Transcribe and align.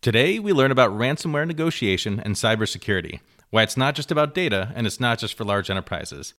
Today, 0.00 0.38
we 0.38 0.52
learn 0.52 0.70
about 0.70 0.92
ransomware 0.92 1.44
negotiation 1.44 2.20
and 2.20 2.36
cybersecurity, 2.36 3.18
why 3.50 3.64
it's 3.64 3.76
not 3.76 3.96
just 3.96 4.12
about 4.12 4.32
data 4.32 4.72
and 4.76 4.86
it's 4.86 5.00
not 5.00 5.18
just 5.18 5.34
for 5.34 5.42
large 5.42 5.70
enterprises. 5.70 6.34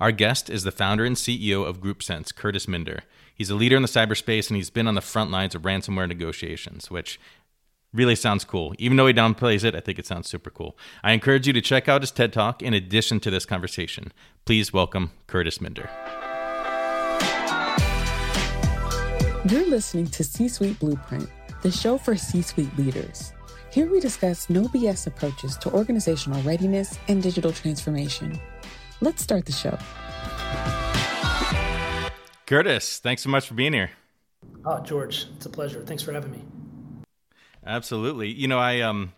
Our 0.00 0.10
guest 0.10 0.50
is 0.50 0.64
the 0.64 0.72
founder 0.72 1.04
and 1.04 1.14
CEO 1.14 1.64
of 1.64 1.80
GroupSense, 1.80 2.34
Kurtis 2.34 2.66
Minder. 2.66 3.04
He's 3.32 3.50
a 3.50 3.54
leader 3.54 3.76
in 3.76 3.82
the 3.82 3.88
cyberspace 3.88 4.48
and 4.48 4.56
he's 4.56 4.68
been 4.68 4.88
on 4.88 4.96
the 4.96 5.00
front 5.00 5.30
lines 5.30 5.54
of 5.54 5.62
ransomware 5.62 6.08
negotiations, 6.08 6.90
which 6.90 7.20
really 7.92 8.16
sounds 8.16 8.44
cool. 8.44 8.74
Even 8.80 8.96
though 8.96 9.06
he 9.06 9.14
downplays 9.14 9.62
it, 9.62 9.76
I 9.76 9.80
think 9.80 10.00
it 10.00 10.06
sounds 10.06 10.28
super 10.28 10.50
cool. 10.50 10.76
I 11.04 11.12
encourage 11.12 11.46
you 11.46 11.52
to 11.52 11.60
check 11.60 11.88
out 11.88 12.02
his 12.02 12.10
TED 12.10 12.32
Talk 12.32 12.62
in 12.62 12.74
addition 12.74 13.20
to 13.20 13.30
this 13.30 13.46
conversation. 13.46 14.12
Please 14.44 14.72
welcome 14.72 15.12
Kurtis 15.28 15.60
Minder. 15.60 15.88
You're 19.48 19.68
listening 19.70 20.08
to 20.08 20.24
C 20.24 20.48
Suite 20.48 20.80
Blueprint 20.80 21.30
the 21.64 21.72
show 21.72 21.96
for 21.96 22.14
C 22.14 22.42
suite 22.42 22.76
leaders. 22.76 23.32
Here 23.72 23.90
we 23.90 23.98
discuss 23.98 24.50
no 24.50 24.64
BS 24.64 25.06
approaches 25.06 25.56
to 25.56 25.72
organizational 25.72 26.42
readiness 26.42 26.98
and 27.08 27.22
digital 27.22 27.52
transformation. 27.52 28.38
Let's 29.00 29.22
start 29.22 29.46
the 29.46 29.52
show. 29.52 29.78
Kurtis, 32.46 32.98
thanks 33.00 33.22
so 33.22 33.30
much 33.30 33.48
for 33.48 33.54
being 33.54 33.72
here. 33.72 33.90
Oh, 34.66 34.80
George, 34.80 35.26
it's 35.36 35.46
a 35.46 35.50
pleasure. 35.50 35.80
Thanks 35.80 36.02
for 36.02 36.12
having 36.12 36.32
me. 36.32 36.44
Absolutely. 37.66 38.28
You 38.28 38.46
know, 38.46 38.58
I 38.58 38.82
um 38.82 39.14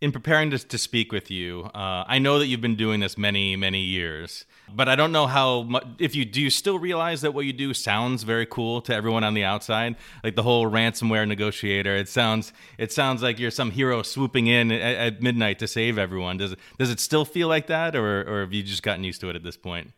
in 0.00 0.10
preparing 0.10 0.50
to, 0.50 0.58
to 0.58 0.76
speak 0.76 1.12
with 1.12 1.30
you, 1.30 1.70
uh, 1.74 2.04
I 2.08 2.18
know 2.18 2.40
that 2.40 2.48
you've 2.48 2.60
been 2.60 2.74
doing 2.74 2.98
this 2.98 3.16
many, 3.16 3.54
many 3.54 3.80
years, 3.80 4.44
but 4.74 4.88
I 4.88 4.96
don't 4.96 5.12
know 5.12 5.26
how 5.26 5.62
much. 5.62 5.86
If 5.98 6.14
you 6.14 6.24
do, 6.24 6.40
you 6.40 6.50
still 6.50 6.78
realize 6.78 7.20
that 7.20 7.32
what 7.32 7.46
you 7.46 7.52
do 7.52 7.72
sounds 7.74 8.22
very 8.22 8.46
cool 8.46 8.80
to 8.82 8.94
everyone 8.94 9.24
on 9.24 9.34
the 9.34 9.44
outside, 9.44 9.96
like 10.22 10.36
the 10.36 10.42
whole 10.42 10.66
ransomware 10.66 11.26
negotiator. 11.26 11.94
It 11.94 12.08
sounds, 12.08 12.52
it 12.78 12.92
sounds 12.92 13.22
like 13.22 13.38
you're 13.38 13.50
some 13.50 13.70
hero 13.70 14.02
swooping 14.02 14.46
in 14.46 14.72
at, 14.72 14.80
at 14.96 15.22
midnight 15.22 15.58
to 15.60 15.68
save 15.68 15.98
everyone. 15.98 16.38
Does 16.38 16.52
it, 16.52 16.58
does 16.78 16.90
it 16.90 17.00
still 17.00 17.24
feel 17.24 17.48
like 17.48 17.68
that, 17.68 17.94
or, 17.94 18.22
or 18.22 18.40
have 18.40 18.52
you 18.52 18.62
just 18.62 18.82
gotten 18.82 19.04
used 19.04 19.20
to 19.20 19.30
it 19.30 19.36
at 19.36 19.42
this 19.42 19.56
point? 19.56 19.92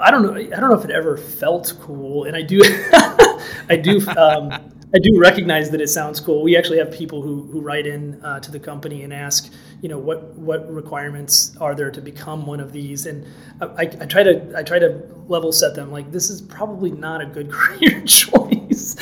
I 0.00 0.10
don't 0.10 0.22
know. 0.22 0.34
I 0.34 0.44
don't 0.44 0.70
know 0.70 0.78
if 0.78 0.84
it 0.84 0.90
ever 0.90 1.18
felt 1.18 1.76
cool, 1.80 2.24
and 2.24 2.34
I 2.34 2.42
do, 2.42 2.60
I 3.68 3.76
do. 3.76 4.00
Um, 4.10 4.72
I 4.94 4.98
do 4.98 5.18
recognize 5.18 5.70
that 5.70 5.80
it 5.80 5.88
sounds 5.88 6.20
cool. 6.20 6.42
We 6.42 6.56
actually 6.56 6.78
have 6.78 6.92
people 6.92 7.20
who, 7.20 7.42
who 7.48 7.60
write 7.60 7.86
in 7.86 8.22
uh, 8.24 8.40
to 8.40 8.50
the 8.50 8.60
company 8.60 9.02
and 9.02 9.12
ask, 9.12 9.52
you 9.82 9.88
know, 9.88 9.98
what 9.98 10.34
what 10.34 10.70
requirements 10.72 11.56
are 11.60 11.74
there 11.74 11.90
to 11.90 12.00
become 12.00 12.46
one 12.46 12.60
of 12.60 12.72
these? 12.72 13.06
And 13.06 13.26
I, 13.60 13.82
I 13.82 14.06
try 14.06 14.22
to 14.22 14.52
I 14.56 14.62
try 14.62 14.78
to 14.78 15.02
level 15.28 15.52
set 15.52 15.74
them 15.74 15.90
like 15.92 16.10
this 16.12 16.30
is 16.30 16.40
probably 16.42 16.90
not 16.90 17.20
a 17.20 17.26
good 17.26 17.50
career 17.52 18.02
choice. 18.02 18.96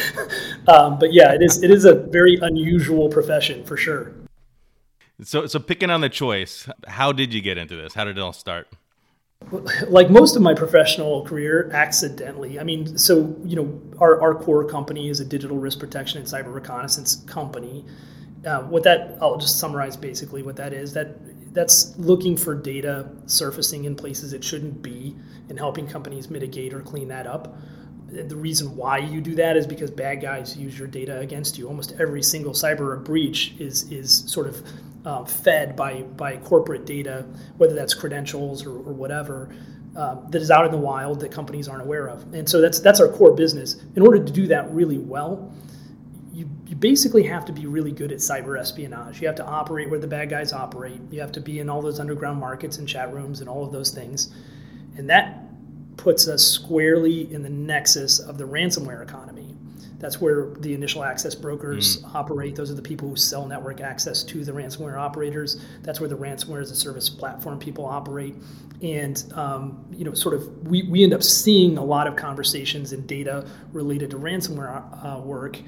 um, 0.69 0.99
but 0.99 1.13
yeah, 1.13 1.33
it 1.33 1.43
is 1.43 1.63
it 1.63 1.71
is 1.71 1.85
a 1.85 1.95
very 1.95 2.39
unusual 2.43 3.09
profession 3.09 3.65
for 3.65 3.77
sure. 3.77 4.13
So 5.23 5.47
so 5.47 5.59
picking 5.59 5.91
on 5.91 6.01
the 6.01 6.09
choice, 6.09 6.69
how 6.87 7.13
did 7.13 7.33
you 7.33 7.41
get 7.41 7.59
into 7.59 7.77
this? 7.77 7.95
How 7.95 8.05
did 8.05 8.19
it 8.19 8.21
all 8.21 8.33
start? 8.33 8.69
like 9.89 10.11
most 10.11 10.37
of 10.37 10.43
my 10.43 10.55
professional 10.55 11.23
career 11.25 11.71
accidentally 11.73 12.59
i 12.59 12.65
mean 12.65 12.97
so 12.97 13.37
you 13.45 13.57
know 13.57 13.81
our, 13.99 14.21
our 14.21 14.35
core 14.35 14.65
company 14.65 15.09
is 15.09 15.21
a 15.21 15.25
digital 15.25 15.57
risk 15.57 15.79
protection 15.79 16.19
and 16.19 16.27
cyber 16.27 16.53
reconnaissance 16.53 17.17
company 17.27 17.85
uh, 18.47 18.63
what 18.63 18.83
that 18.83 19.17
i'll 19.21 19.39
just 19.39 19.59
summarize 19.59 19.97
basically 19.97 20.43
what 20.43 20.57
that 20.57 20.73
is 20.73 20.93
that 20.93 21.17
that's 21.55 21.97
looking 21.99 22.37
for 22.37 22.55
data 22.55 23.09
surfacing 23.27 23.85
in 23.85 23.95
places 23.95 24.33
it 24.33 24.43
shouldn't 24.43 24.83
be 24.83 25.17
and 25.49 25.59
helping 25.59 25.87
companies 25.87 26.31
mitigate 26.31 26.75
or 26.75 26.81
clean 26.81 27.09
that 27.09 27.27
up 27.27 27.57
the 28.23 28.37
reason 28.37 28.77
why 28.77 28.99
you 28.99 29.21
do 29.21 29.35
that 29.35 29.57
is 29.57 29.67
because 29.67 29.91
bad 29.91 30.21
guys 30.21 30.57
use 30.57 30.79
your 30.79 30.89
data 30.89 31.19
against 31.19 31.59
you. 31.59 31.67
Almost 31.67 31.95
every 31.99 32.23
single 32.23 32.53
cyber 32.53 33.03
breach 33.03 33.55
is 33.59 33.91
is 33.91 34.31
sort 34.31 34.47
of 34.47 34.63
uh, 35.05 35.25
fed 35.25 35.75
by 35.77 36.03
by 36.03 36.37
corporate 36.39 36.87
data, 36.87 37.27
whether 37.57 37.75
that's 37.75 37.95
credentials 37.95 38.67
or, 38.67 38.77
or 38.77 38.93
whatever. 38.93 39.55
Uh, 39.97 40.17
that 40.31 40.43
is 40.43 40.51
out 40.51 40.65
in 40.67 40.73
the 40.73 40.79
wild 40.79 41.21
that 41.21 41.31
companies 41.31 41.69
aren't 41.69 41.83
aware 41.83 42.09
of, 42.09 42.35
and 42.35 42.49
so 42.49 42.61
that's 42.61 42.81
that's 42.81 43.01
our 43.01 43.09
core 43.09 43.33
business. 43.33 43.77
In 43.95 44.03
order 44.03 44.23
to 44.23 44.33
do 44.33 44.49
that 44.49 44.69
really 44.73 44.99
well, 44.99 45.53
you, 46.35 46.49
you 46.67 46.75
basically 46.75 47.23
have 47.23 47.45
to 47.45 47.53
be 47.53 47.67
really 47.67 47.93
good 47.93 48.11
at 48.11 48.19
cyber 48.19 48.59
espionage. 48.59 49.21
You 49.21 49.29
have 49.29 49.37
to 49.37 49.47
operate 49.47 49.89
where 49.89 50.01
the 50.01 50.09
bad 50.09 50.29
guys 50.29 50.53
operate. 50.53 51.01
You 51.11 51.21
have 51.21 51.33
to 51.33 51.41
be 51.41 51.61
in 51.61 51.71
all 51.71 51.81
those 51.81 52.01
underground 52.01 52.41
markets 52.41 52.79
and 52.79 52.89
chat 52.89 53.13
rooms 53.15 53.41
and 53.41 53.49
all 53.49 53.65
of 53.65 53.73
those 53.73 53.91
things, 53.91 54.35
and 54.97 55.09
that 55.09 55.41
puts 55.97 56.27
us 56.27 56.45
squarely 56.45 57.33
in 57.33 57.43
the 57.43 57.49
nexus 57.49 58.19
of 58.19 58.37
the 58.37 58.45
ransomware 58.45 59.03
economy. 59.03 59.55
That's 60.01 60.21
where 60.21 60.51
the 60.59 60.75
initial 60.75 61.03
access 61.03 61.35
brokers 61.35 62.03
mm. 62.03 62.15
operate. 62.15 62.57
Those 62.57 62.71
are 62.71 62.75
the 62.75 62.83
people 62.83 63.09
who 63.09 63.17
sell 63.17 63.47
network 63.47 63.81
access 63.81 64.23
to 64.25 64.45
the 64.45 64.53
ransomware 64.53 64.99
operators. 64.99 65.65
That's 65.83 65.99
where 65.99 66.09
the 66.11 66.17
ransomware 66.17 66.61
as 66.61 66.71
a 66.71 66.77
service 66.77 67.09
platform 67.09 67.59
people 67.59 67.87
operate. 67.87 68.35
And 68.83 69.25
um, 69.35 69.87
you 69.93 70.05
know, 70.05 70.13
sort 70.13 70.35
of, 70.35 70.69
we, 70.69 70.83
we 70.83 71.05
end 71.05 71.15
up 71.15 71.23
seeing 71.23 71.79
a 71.79 71.85
lot 71.85 72.07
of 72.07 72.17
conversations 72.17 72.93
and 72.93 73.07
data 73.07 73.49
related 73.73 74.11
to 74.11 74.19
ransomware 74.19 75.05
uh, 75.05 75.21
work, 75.21 75.59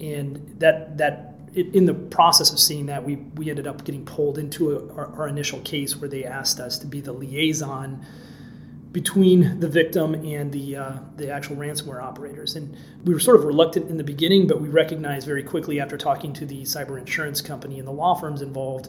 and 0.00 0.56
that 0.58 0.98
that 0.98 1.34
in 1.54 1.86
the 1.86 1.94
process 1.94 2.52
of 2.52 2.58
seeing 2.58 2.86
that, 2.86 3.04
we 3.04 3.16
we 3.16 3.48
ended 3.48 3.66
up 3.66 3.84
getting 3.84 4.04
pulled 4.04 4.38
into 4.38 4.76
a, 4.76 4.94
our, 4.94 5.06
our 5.20 5.28
initial 5.28 5.60
case 5.60 5.96
where 5.96 6.08
they 6.08 6.24
asked 6.24 6.60
us 6.60 6.78
to 6.78 6.86
be 6.86 7.00
the 7.00 7.12
liaison 7.12 8.04
between 8.92 9.60
the 9.60 9.68
victim 9.68 10.14
and 10.14 10.52
the 10.52 10.76
uh, 10.76 10.92
the 11.16 11.30
actual 11.30 11.56
ransomware 11.56 12.02
operators. 12.02 12.56
And 12.56 12.76
we 13.04 13.14
were 13.14 13.20
sort 13.20 13.36
of 13.36 13.44
reluctant 13.44 13.90
in 13.90 13.96
the 13.96 14.04
beginning, 14.04 14.46
but 14.46 14.60
we 14.60 14.68
recognized 14.68 15.26
very 15.26 15.42
quickly 15.42 15.80
after 15.80 15.96
talking 15.96 16.32
to 16.34 16.46
the 16.46 16.62
cyber 16.62 16.98
insurance 16.98 17.40
company 17.40 17.78
and 17.78 17.88
the 17.88 17.92
law 17.92 18.14
firms 18.14 18.42
involved 18.42 18.88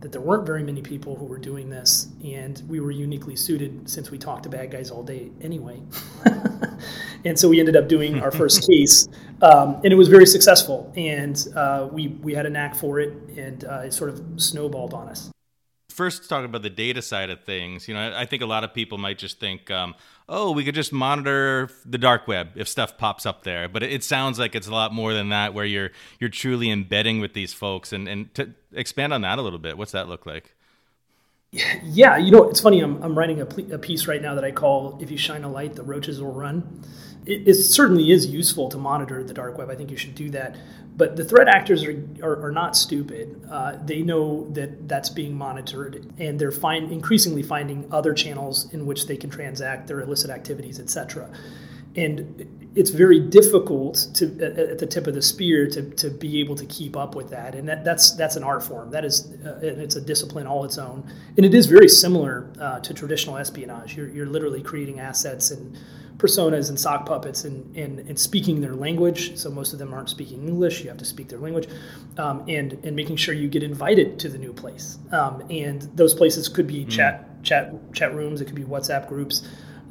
that 0.00 0.12
there 0.12 0.20
weren't 0.20 0.46
very 0.46 0.62
many 0.62 0.80
people 0.80 1.16
who 1.16 1.24
were 1.24 1.38
doing 1.38 1.70
this, 1.70 2.08
and 2.24 2.62
we 2.68 2.80
were 2.80 2.90
uniquely 2.90 3.34
suited 3.36 3.88
since 3.88 4.10
we 4.10 4.18
talked 4.18 4.44
to 4.44 4.48
bad 4.48 4.70
guys 4.70 4.90
all 4.90 5.02
day 5.02 5.30
anyway. 5.40 5.82
and 7.24 7.38
so 7.38 7.48
we 7.48 7.58
ended 7.58 7.76
up 7.76 7.88
doing 7.88 8.20
our 8.20 8.30
first 8.30 8.66
case, 8.70 9.08
um, 9.42 9.76
and 9.82 9.92
it 9.92 9.96
was 9.96 10.08
very 10.08 10.26
successful. 10.26 10.92
And 10.96 11.46
uh, 11.56 11.88
we 11.90 12.08
we 12.08 12.34
had 12.34 12.46
a 12.46 12.50
knack 12.50 12.74
for 12.74 13.00
it, 13.00 13.14
and 13.36 13.64
uh, 13.64 13.82
it 13.84 13.92
sort 13.92 14.10
of 14.10 14.22
snowballed 14.36 14.94
on 14.94 15.08
us 15.08 15.30
first 15.98 16.28
talking 16.28 16.44
about 16.44 16.62
the 16.62 16.70
data 16.70 17.02
side 17.02 17.28
of 17.28 17.42
things, 17.42 17.88
you 17.88 17.94
know, 17.94 18.14
I, 18.16 18.24
think 18.24 18.40
a 18.40 18.46
lot 18.46 18.62
of 18.62 18.72
people 18.72 18.98
might 18.98 19.18
just 19.18 19.40
think, 19.40 19.68
um, 19.68 19.96
oh, 20.28 20.52
we 20.52 20.62
could 20.62 20.76
just 20.76 20.92
monitor 20.92 21.68
the 21.84 21.98
dark 21.98 22.28
web 22.28 22.50
if 22.54 22.68
stuff 22.68 22.96
pops 22.96 23.26
up 23.26 23.42
there. 23.42 23.68
But 23.68 23.82
it, 23.82 24.04
sounds 24.04 24.38
like 24.38 24.54
it's 24.54 24.68
a 24.68 24.70
lot 24.70 24.94
more 24.94 25.12
than 25.12 25.30
that, 25.30 25.54
where 25.54 25.64
you're 25.64 25.90
you're 26.20 26.30
truly 26.30 26.70
embedding 26.70 27.20
with 27.20 27.32
these 27.32 27.52
folks. 27.52 27.92
And 27.92 28.06
and 28.06 28.32
to 28.34 28.50
expand 28.72 29.12
on 29.12 29.22
that 29.22 29.40
a 29.40 29.42
little 29.42 29.58
bit, 29.58 29.76
what's 29.76 29.90
that 29.90 30.08
look 30.08 30.24
like? 30.24 30.54
Yeah, 31.82 32.16
you 32.16 32.30
know, 32.30 32.48
it's 32.48 32.60
funny. 32.60 32.80
I'm 32.80 33.02
I'm 33.02 33.18
writing 33.18 33.40
a, 33.40 33.74
a 33.74 33.78
piece 33.78 34.06
right 34.06 34.22
now 34.22 34.36
that 34.36 34.44
I 34.44 34.52
call 34.52 34.98
"If 35.00 35.10
You 35.10 35.18
Shine 35.18 35.42
a 35.42 35.50
Light, 35.50 35.74
the 35.74 35.82
Roaches 35.82 36.22
Will 36.22 36.32
Run." 36.32 36.84
It, 37.26 37.48
it 37.48 37.54
certainly 37.54 38.12
is 38.12 38.26
useful 38.26 38.68
to 38.68 38.78
monitor 38.78 39.24
the 39.24 39.34
dark 39.34 39.58
web. 39.58 39.68
I 39.68 39.74
think 39.74 39.90
you 39.90 39.96
should 39.96 40.14
do 40.14 40.30
that. 40.30 40.56
But 40.98 41.14
the 41.14 41.24
threat 41.24 41.46
actors 41.46 41.84
are, 41.84 41.96
are, 42.22 42.46
are 42.46 42.50
not 42.50 42.76
stupid. 42.76 43.40
Uh, 43.48 43.78
they 43.84 44.02
know 44.02 44.50
that 44.50 44.88
that's 44.88 45.08
being 45.08 45.34
monitored, 45.34 46.04
and 46.18 46.40
they're 46.40 46.50
find, 46.50 46.90
increasingly 46.90 47.44
finding 47.44 47.86
other 47.92 48.12
channels 48.12 48.70
in 48.74 48.84
which 48.84 49.06
they 49.06 49.16
can 49.16 49.30
transact 49.30 49.86
their 49.86 50.00
illicit 50.00 50.28
activities, 50.28 50.80
etc. 50.80 51.30
And 52.04 52.70
it's 52.74 52.90
very 52.90 53.18
difficult 53.18 54.06
to 54.14 54.24
at 54.70 54.78
the 54.78 54.86
tip 54.86 55.06
of 55.06 55.14
the 55.14 55.22
spear 55.22 55.68
to, 55.68 55.82
to 56.02 56.10
be 56.10 56.40
able 56.40 56.54
to 56.54 56.66
keep 56.66 56.96
up 56.96 57.16
with 57.16 57.30
that, 57.30 57.54
and 57.54 57.68
that, 57.68 57.84
that's 57.84 58.12
that's 58.12 58.36
an 58.36 58.44
art 58.44 58.62
form. 58.62 58.90
That 58.90 59.04
is, 59.04 59.26
uh, 59.44 59.58
it's 59.62 59.96
a 59.96 60.00
discipline 60.00 60.46
all 60.46 60.64
its 60.64 60.78
own, 60.78 60.98
and 61.36 61.44
it 61.44 61.54
is 61.54 61.66
very 61.66 61.88
similar 61.88 62.52
uh, 62.60 62.78
to 62.80 62.94
traditional 62.94 63.36
espionage. 63.36 63.96
You're, 63.96 64.10
you're 64.10 64.26
literally 64.26 64.62
creating 64.62 65.00
assets 65.00 65.50
and 65.50 65.76
personas 66.18 66.68
and 66.68 66.78
sock 66.78 67.06
puppets 67.06 67.44
and, 67.44 67.76
and, 67.76 68.00
and 68.00 68.18
speaking 68.18 68.60
their 68.60 68.74
language. 68.74 69.36
So 69.36 69.50
most 69.50 69.72
of 69.72 69.78
them 69.78 69.94
aren't 69.94 70.10
speaking 70.10 70.46
English. 70.46 70.82
You 70.82 70.88
have 70.88 70.98
to 70.98 71.04
speak 71.04 71.28
their 71.28 71.38
language, 71.40 71.68
um, 72.16 72.44
and 72.48 72.78
and 72.84 72.94
making 72.94 73.16
sure 73.16 73.34
you 73.34 73.48
get 73.48 73.62
invited 73.62 74.18
to 74.20 74.28
the 74.28 74.38
new 74.38 74.52
place. 74.52 74.98
Um, 75.10 75.42
and 75.50 75.82
those 75.96 76.14
places 76.14 76.48
could 76.48 76.66
be 76.66 76.84
mm. 76.84 76.90
chat 76.90 77.42
chat 77.42 77.72
chat 77.92 78.14
rooms. 78.14 78.40
It 78.40 78.44
could 78.44 78.54
be 78.54 78.64
WhatsApp 78.64 79.08
groups. 79.08 79.42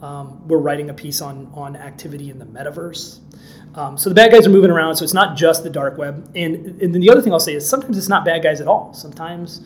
Um, 0.01 0.47
we're 0.47 0.59
writing 0.59 0.89
a 0.89 0.93
piece 0.93 1.21
on 1.21 1.51
on 1.53 1.75
activity 1.75 2.29
in 2.29 2.39
the 2.39 2.45
metaverse. 2.45 3.19
Um, 3.75 3.97
so 3.97 4.09
the 4.09 4.15
bad 4.15 4.31
guys 4.31 4.47
are 4.47 4.49
moving 4.49 4.71
around. 4.71 4.95
So 4.95 5.03
it's 5.03 5.13
not 5.13 5.37
just 5.37 5.63
the 5.63 5.69
dark 5.69 5.97
web. 5.97 6.31
And 6.35 6.81
and 6.81 6.93
then 6.93 7.01
the 7.01 7.09
other 7.09 7.21
thing 7.21 7.33
I'll 7.33 7.39
say 7.39 7.55
is 7.55 7.67
sometimes 7.67 7.97
it's 7.97 8.09
not 8.09 8.25
bad 8.25 8.43
guys 8.43 8.61
at 8.61 8.67
all. 8.67 8.93
Sometimes 8.93 9.61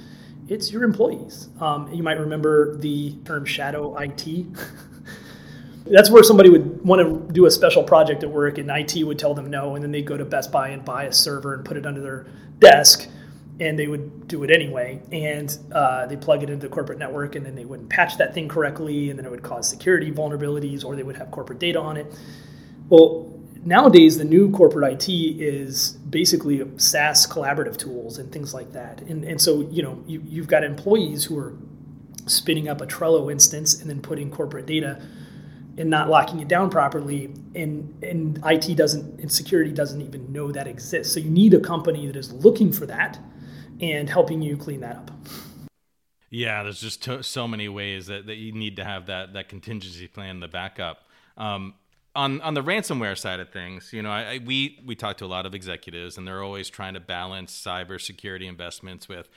it's 0.47 0.71
your 0.71 0.83
employees. 0.83 1.47
Um, 1.61 1.91
you 1.93 2.03
might 2.03 2.19
remember 2.19 2.75
the 2.77 3.13
term 3.23 3.45
shadow 3.45 3.95
IT. 3.97 4.27
That's 5.85 6.09
where 6.09 6.23
somebody 6.23 6.49
would 6.49 6.83
want 6.85 7.01
to 7.01 7.33
do 7.33 7.45
a 7.45 7.51
special 7.51 7.83
project 7.83 8.23
at 8.23 8.29
work, 8.29 8.57
and 8.57 8.69
IT 8.69 9.03
would 9.03 9.17
tell 9.17 9.33
them 9.33 9.49
no, 9.49 9.75
and 9.75 9.83
then 9.83 9.91
they'd 9.91 10.05
go 10.05 10.15
to 10.15 10.25
Best 10.25 10.51
Buy 10.51 10.69
and 10.69 10.85
buy 10.85 11.05
a 11.05 11.11
server 11.11 11.53
and 11.53 11.65
put 11.65 11.75
it 11.75 11.85
under 11.85 12.01
their 12.01 12.27
desk, 12.59 13.09
and 13.61 13.77
they 13.77 13.87
would 13.87 14.27
do 14.27 14.43
it 14.43 14.49
anyway. 14.49 14.99
And 15.11 15.55
uh, 15.71 16.07
they 16.07 16.17
plug 16.17 16.41
it 16.41 16.49
into 16.49 16.67
the 16.67 16.73
corporate 16.73 16.97
network, 16.97 17.35
and 17.35 17.45
then 17.45 17.53
they 17.53 17.63
wouldn't 17.63 17.89
patch 17.89 18.17
that 18.17 18.33
thing 18.33 18.47
correctly, 18.47 19.11
and 19.11 19.19
then 19.19 19.25
it 19.25 19.29
would 19.29 19.43
cause 19.43 19.69
security 19.69 20.11
vulnerabilities, 20.11 20.83
or 20.83 20.95
they 20.95 21.03
would 21.03 21.15
have 21.15 21.29
corporate 21.29 21.59
data 21.59 21.79
on 21.79 21.95
it. 21.95 22.11
Well, 22.89 23.39
nowadays 23.63 24.17
the 24.17 24.25
new 24.25 24.49
corporate 24.51 24.91
IT 24.91 25.07
is 25.09 25.91
basically 26.09 26.65
SaaS 26.77 27.27
collaborative 27.27 27.77
tools 27.77 28.17
and 28.17 28.31
things 28.31 28.51
like 28.51 28.73
that. 28.73 29.01
And, 29.01 29.23
and 29.23 29.39
so, 29.39 29.61
you 29.69 29.83
know, 29.83 30.03
you, 30.07 30.23
you've 30.25 30.47
got 30.47 30.63
employees 30.63 31.25
who 31.25 31.37
are 31.37 31.55
spinning 32.25 32.67
up 32.67 32.81
a 32.81 32.87
Trello 32.87 33.31
instance 33.31 33.79
and 33.79 33.89
then 33.89 34.01
putting 34.01 34.31
corporate 34.31 34.65
data 34.65 34.99
and 35.77 35.89
not 35.89 36.09
locking 36.09 36.39
it 36.39 36.47
down 36.47 36.69
properly 36.69 37.33
and 37.55 38.03
and 38.03 38.39
IT 38.45 38.75
doesn't 38.75 39.19
and 39.21 39.31
security 39.31 39.71
doesn't 39.71 40.01
even 40.01 40.31
know 40.33 40.51
that 40.51 40.67
exists. 40.67 41.13
So 41.13 41.19
you 41.19 41.29
need 41.29 41.53
a 41.53 41.59
company 41.59 42.07
that 42.07 42.15
is 42.15 42.33
looking 42.33 42.73
for 42.73 42.85
that 42.87 43.19
and 43.81 44.09
helping 44.09 44.41
you 44.41 44.55
clean 44.55 44.81
that 44.81 44.95
up. 44.95 45.11
Yeah, 46.29 46.63
there's 46.63 46.79
just 46.79 47.03
to, 47.03 47.23
so 47.23 47.47
many 47.47 47.67
ways 47.67 48.07
that, 48.07 48.27
that 48.27 48.35
you 48.35 48.53
need 48.53 48.77
to 48.77 48.85
have 48.85 49.07
that 49.07 49.33
that 49.33 49.49
contingency 49.49 50.07
plan, 50.07 50.39
the 50.39 50.47
backup. 50.47 50.99
Um, 51.37 51.73
on 52.15 52.41
on 52.41 52.53
the 52.53 52.63
ransomware 52.63 53.17
side 53.17 53.39
of 53.39 53.49
things, 53.49 53.91
you 53.91 54.01
know, 54.01 54.11
I, 54.11 54.21
I, 54.21 54.39
we 54.43 54.79
we 54.85 54.95
talk 54.95 55.17
to 55.17 55.25
a 55.25 55.27
lot 55.27 55.45
of 55.45 55.53
executives, 55.53 56.17
and 56.17 56.27
they're 56.27 56.43
always 56.43 56.69
trying 56.69 56.93
to 56.93 56.99
balance 56.99 57.53
cybersecurity 57.53 58.47
investments 58.47 59.09
with 59.09 59.29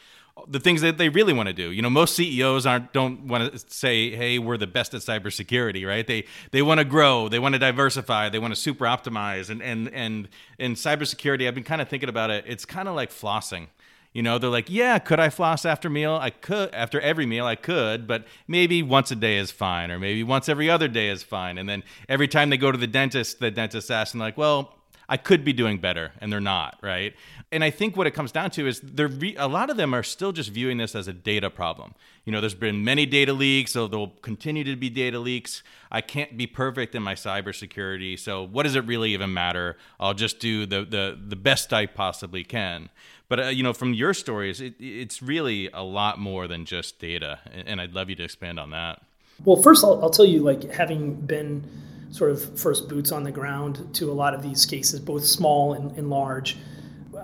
the 0.49 0.59
things 0.59 0.81
that 0.81 0.99
they 0.99 1.09
really 1.09 1.33
want 1.33 1.47
to 1.47 1.53
do. 1.53 1.71
You 1.71 1.83
know, 1.83 1.91
most 1.91 2.17
CEOs 2.17 2.67
aren't 2.67 2.93
don't 2.93 3.27
want 3.27 3.53
to 3.53 3.59
say, 3.59 4.11
"Hey, 4.15 4.39
we're 4.39 4.57
the 4.57 4.67
best 4.67 4.95
at 4.95 5.01
cybersecurity," 5.01 5.87
right? 5.87 6.07
They 6.07 6.25
they 6.51 6.63
want 6.63 6.79
to 6.79 6.85
grow, 6.85 7.29
they 7.29 7.39
want 7.39 7.55
to 7.55 7.59
diversify, 7.59 8.29
they 8.29 8.41
want 8.41 8.55
to 8.55 8.61
super 8.61 8.85
optimize, 8.85 9.51
and 9.51 9.63
and 9.63 9.89
and 9.93 10.29
in 10.59 10.75
cybersecurity, 10.75 11.47
I've 11.47 11.55
been 11.55 11.65
kind 11.65 11.81
of 11.81 11.89
thinking 11.89 12.09
about 12.09 12.31
it. 12.31 12.45
It's 12.47 12.65
kind 12.65 12.89
of 12.89 12.97
like 12.97 13.11
flossing. 13.11 13.69
You 14.15 14.23
know, 14.23 14.39
they're 14.39 14.49
like, 14.49 14.71
yeah, 14.71 15.01
could 15.01 15.19
I 15.19 15.29
floss 15.29 15.65
after 15.65 15.91
meal? 15.91 16.15
I 16.15 16.31
could 16.31 16.73
after 16.73 17.01
every 17.01 17.27
meal, 17.27 17.45
I 17.47 17.57
could, 17.57 18.07
but 18.07 18.25
maybe 18.47 18.81
once 18.81 19.11
a 19.11 19.17
day 19.17 19.37
is 19.39 19.51
fine, 19.51 19.91
or 19.91 19.99
maybe 19.99 20.23
once 20.23 20.49
every 20.49 20.71
other 20.71 20.87
day 20.87 21.09
is 21.09 21.25
fine. 21.25 21.59
And 21.59 21.69
then 21.69 21.83
every 22.09 22.29
time 22.29 22.49
they 22.49 22.57
go 22.57 22.71
to 22.71 22.79
the 22.79 22.87
dentist, 22.87 23.41
the 23.41 23.51
dentist 23.51 23.91
asks 23.91 24.13
them 24.13 24.21
like, 24.21 24.39
well, 24.39 24.79
I 25.09 25.17
could 25.17 25.45
be 25.45 25.53
doing 25.53 25.79
better, 25.79 26.13
and 26.21 26.33
they're 26.33 26.41
not, 26.41 26.79
right? 26.83 27.15
And 27.53 27.63
I 27.63 27.71
think 27.71 27.97
what 27.97 28.07
it 28.07 28.13
comes 28.13 28.33
down 28.33 28.51
to 28.53 28.67
is 28.67 28.81
they're 28.81 29.09
re- 29.09 29.37
a 29.39 29.49
lot 29.49 29.71
of 29.71 29.77
them 29.77 29.95
are 29.95 30.03
still 30.03 30.33
just 30.33 30.51
viewing 30.51 30.79
this 30.79 30.95
as 30.95 31.09
a 31.09 31.13
data 31.13 31.51
problem. 31.51 31.95
You 32.25 32.33
know, 32.33 32.41
there's 32.41 32.55
been 32.55 32.85
many 32.85 33.05
data 33.05 33.33
leaks, 33.33 33.73
so 33.73 33.87
there'll 33.87 34.15
continue 34.23 34.65
to 34.65 34.77
be 34.77 34.89
data 34.89 35.19
leaks. 35.19 35.63
I 35.91 36.01
can't 36.01 36.37
be 36.37 36.47
perfect 36.47 36.95
in 36.95 37.03
my 37.03 37.15
cybersecurity, 37.15 38.19
so 38.19 38.43
what 38.45 38.63
does 38.63 38.77
it 38.77 38.85
really 38.87 39.13
even 39.13 39.33
matter? 39.33 39.77
I'll 40.01 40.15
just 40.15 40.41
do 40.41 40.67
the 40.67 40.85
the 40.85 41.19
the 41.21 41.37
best 41.37 41.73
I 41.73 41.87
possibly 41.87 42.45
can. 42.45 42.89
But 43.29 43.41
uh, 43.41 43.47
you 43.49 43.63
know, 43.63 43.73
from 43.73 43.95
your 43.95 44.15
stories, 44.15 44.61
it, 44.61 44.75
it's 44.79 45.23
really 45.23 45.71
a 45.73 45.83
lot 45.83 46.19
more 46.19 46.49
than 46.49 46.65
just 46.65 46.99
data, 46.99 47.41
and 47.53 47.81
I'd 47.81 47.93
love 47.93 48.09
you 48.09 48.17
to 48.17 48.25
expand 48.25 48.59
on 48.59 48.71
that. 48.71 49.03
Well, 49.45 49.61
first, 49.61 49.85
I'll, 49.85 50.03
I'll 50.03 50.11
tell 50.11 50.25
you, 50.25 50.43
like 50.43 50.71
having 50.71 51.15
been 51.15 51.65
sort 52.15 52.31
of 52.31 52.57
first 52.57 52.89
boots 52.89 53.11
on 53.11 53.25
the 53.25 53.33
ground 53.33 53.89
to 53.93 54.09
a 54.09 54.15
lot 54.15 54.35
of 54.35 54.41
these 54.41 54.65
cases, 54.65 55.01
both 55.01 55.25
small 55.25 55.75
and, 55.75 55.91
and 55.99 56.09
large. 56.09 56.57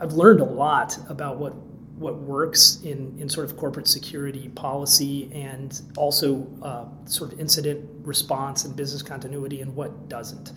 I've 0.00 0.14
learned 0.14 0.40
a 0.40 0.44
lot 0.44 0.98
about 1.08 1.38
what 1.38 1.54
what 1.94 2.16
works 2.16 2.80
in, 2.82 3.14
in 3.20 3.28
sort 3.28 3.48
of 3.48 3.56
corporate 3.56 3.86
security 3.86 4.48
policy 4.48 5.30
and 5.34 5.82
also 5.98 6.48
uh, 6.62 6.86
sort 7.04 7.30
of 7.32 7.38
incident 7.38 7.88
response 8.04 8.64
and 8.64 8.74
business 8.74 9.02
continuity 9.02 9.60
and 9.60 9.76
what 9.76 10.08
doesn't. 10.08 10.52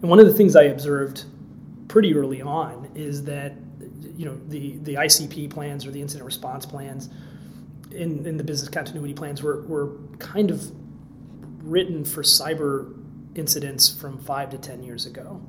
And 0.00 0.08
one 0.10 0.18
of 0.18 0.26
the 0.26 0.32
things 0.32 0.56
I 0.56 0.64
observed 0.64 1.24
pretty 1.86 2.16
early 2.16 2.40
on 2.42 2.90
is 2.96 3.22
that 3.24 3.52
you 4.16 4.24
know 4.24 4.40
the, 4.48 4.78
the 4.78 4.94
ICP 4.94 5.50
plans 5.50 5.86
or 5.86 5.92
the 5.92 6.00
incident 6.00 6.26
response 6.26 6.66
plans 6.66 7.10
in, 7.92 8.26
in 8.26 8.36
the 8.38 8.44
business 8.44 8.68
continuity 8.68 9.14
plans 9.14 9.40
were, 9.40 9.62
were 9.66 9.98
kind 10.18 10.50
of 10.50 10.72
written 11.62 12.04
for 12.04 12.22
cyber 12.22 12.97
incidents 13.38 13.88
from 13.88 14.18
five 14.18 14.50
to 14.50 14.58
10 14.58 14.82
years 14.82 15.06
ago. 15.06 15.40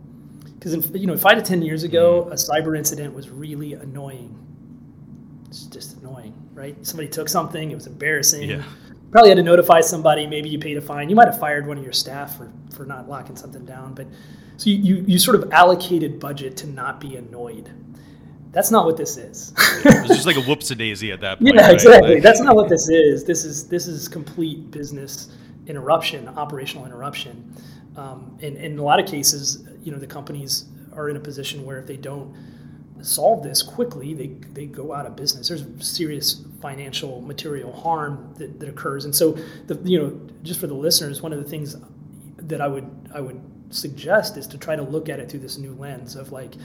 Because, 0.44 0.92
you 0.94 1.08
know, 1.08 1.18
five 1.18 1.38
to 1.38 1.42
10 1.42 1.62
years 1.62 1.84
ago, 1.84 2.26
mm. 2.26 2.32
a 2.32 2.36
cyber 2.36 2.78
incident 2.78 3.14
was 3.14 3.30
really 3.30 3.74
annoying. 3.74 4.38
It's 5.48 5.64
just 5.64 5.98
annoying, 5.98 6.34
right? 6.54 6.76
Somebody 6.86 7.10
took 7.10 7.30
something, 7.30 7.72
it 7.72 7.76
was 7.76 7.88
embarrassing. 7.88 8.50
Yeah. 8.50 8.64
Probably 9.12 9.30
had 9.30 9.38
to 9.38 9.44
notify 9.44 9.82
somebody, 9.82 10.28
maybe 10.28 10.50
you 10.50 10.60
paid 10.60 10.78
a 10.78 10.82
fine. 10.82 11.10
You 11.10 11.16
might 11.16 11.28
have 11.28 11.40
fired 11.40 11.66
one 11.66 11.78
of 11.78 11.84
your 11.84 11.94
staff 11.94 12.38
for, 12.38 12.52
for 12.76 12.86
not 12.86 13.10
locking 13.10 13.36
something 13.36 13.66
down. 13.66 13.96
But 13.96 14.08
so 14.58 14.70
you, 14.70 14.78
you, 14.78 15.06
you 15.08 15.20
sort 15.20 15.42
of 15.42 15.52
allocated 15.52 16.20
budget 16.20 16.58
to 16.58 16.68
not 16.68 17.00
be 17.00 17.16
annoyed. 17.16 17.70
That's 18.52 18.72
not 18.72 18.86
what 18.86 18.98
this 18.98 19.18
is. 19.18 19.54
it's 19.58 20.08
just 20.08 20.26
like 20.26 20.36
a 20.36 20.42
whoops 20.42 20.72
a 20.72 20.76
daisy 20.76 21.12
at 21.12 21.22
that 21.22 21.40
point. 21.40 21.56
Yeah, 21.56 21.62
right? 21.62 21.74
exactly. 21.74 22.16
Like, 22.16 22.24
That's 22.24 22.42
not 22.42 22.56
what 22.56 22.70
this 22.70 22.90
is. 22.90 23.24
This 23.24 23.46
is 23.46 23.68
this 23.68 23.88
is 23.88 24.08
complete 24.08 24.72
business 24.72 25.30
interruption, 25.68 26.28
operational 26.30 26.86
interruption. 26.86 27.54
Um, 28.00 28.38
and, 28.42 28.56
and, 28.56 28.66
in 28.66 28.80
a 28.80 28.84
lot 28.84 29.00
of 29.00 29.08
cases, 29.08 29.68
you 29.84 29.92
know, 29.92 29.98
the 29.98 30.08
companies 30.08 30.66
are 30.94 31.10
in 31.10 31.18
a 31.18 31.20
position 31.20 31.66
where 31.66 31.80
if 31.80 31.86
they 31.86 31.98
don't 31.98 32.34
solve 33.02 33.44
this 33.44 33.62
quickly, 33.62 34.14
they, 34.14 34.28
they 34.54 34.66
go 34.66 34.94
out 34.94 35.06
of 35.06 35.18
business. 35.18 35.50
There's 35.50 35.66
serious 35.86 36.46
financial 36.62 37.22
material 37.22 37.74
harm 37.74 38.34
that, 38.38 38.58
that 38.60 38.70
occurs. 38.70 39.04
And 39.04 39.14
so, 39.14 39.34
the, 39.68 39.78
you 39.84 40.00
know, 40.00 40.20
just 40.44 40.62
for 40.62 40.68
the 40.68 40.74
listeners, 40.74 41.22
one 41.22 41.34
of 41.34 41.44
the 41.44 41.50
things 41.50 41.76
that 42.38 42.62
I 42.62 42.68
would 42.68 42.90
I 43.14 43.20
would 43.20 43.42
suggest 43.70 44.38
is 44.38 44.48
to 44.48 44.58
try 44.58 44.76
to 44.78 44.82
look 44.82 45.10
at 45.10 45.20
it 45.20 45.30
through 45.30 45.42
this 45.42 45.58
new 45.58 45.74
lens 45.74 46.16
of 46.16 46.32
like, 46.32 46.56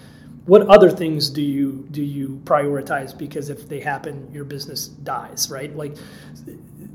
what 0.47 0.63
other 0.69 0.91
things 0.91 1.31
do 1.31 1.43
you 1.43 1.87
do 1.91 2.03
you 2.03 2.41
prioritize? 2.45 3.17
Because 3.17 3.51
if 3.51 3.69
they 3.69 3.81
happen, 3.81 4.31
your 4.33 4.45
business 4.45 4.87
dies, 4.89 5.49
right? 5.51 5.75
Like 5.75 5.97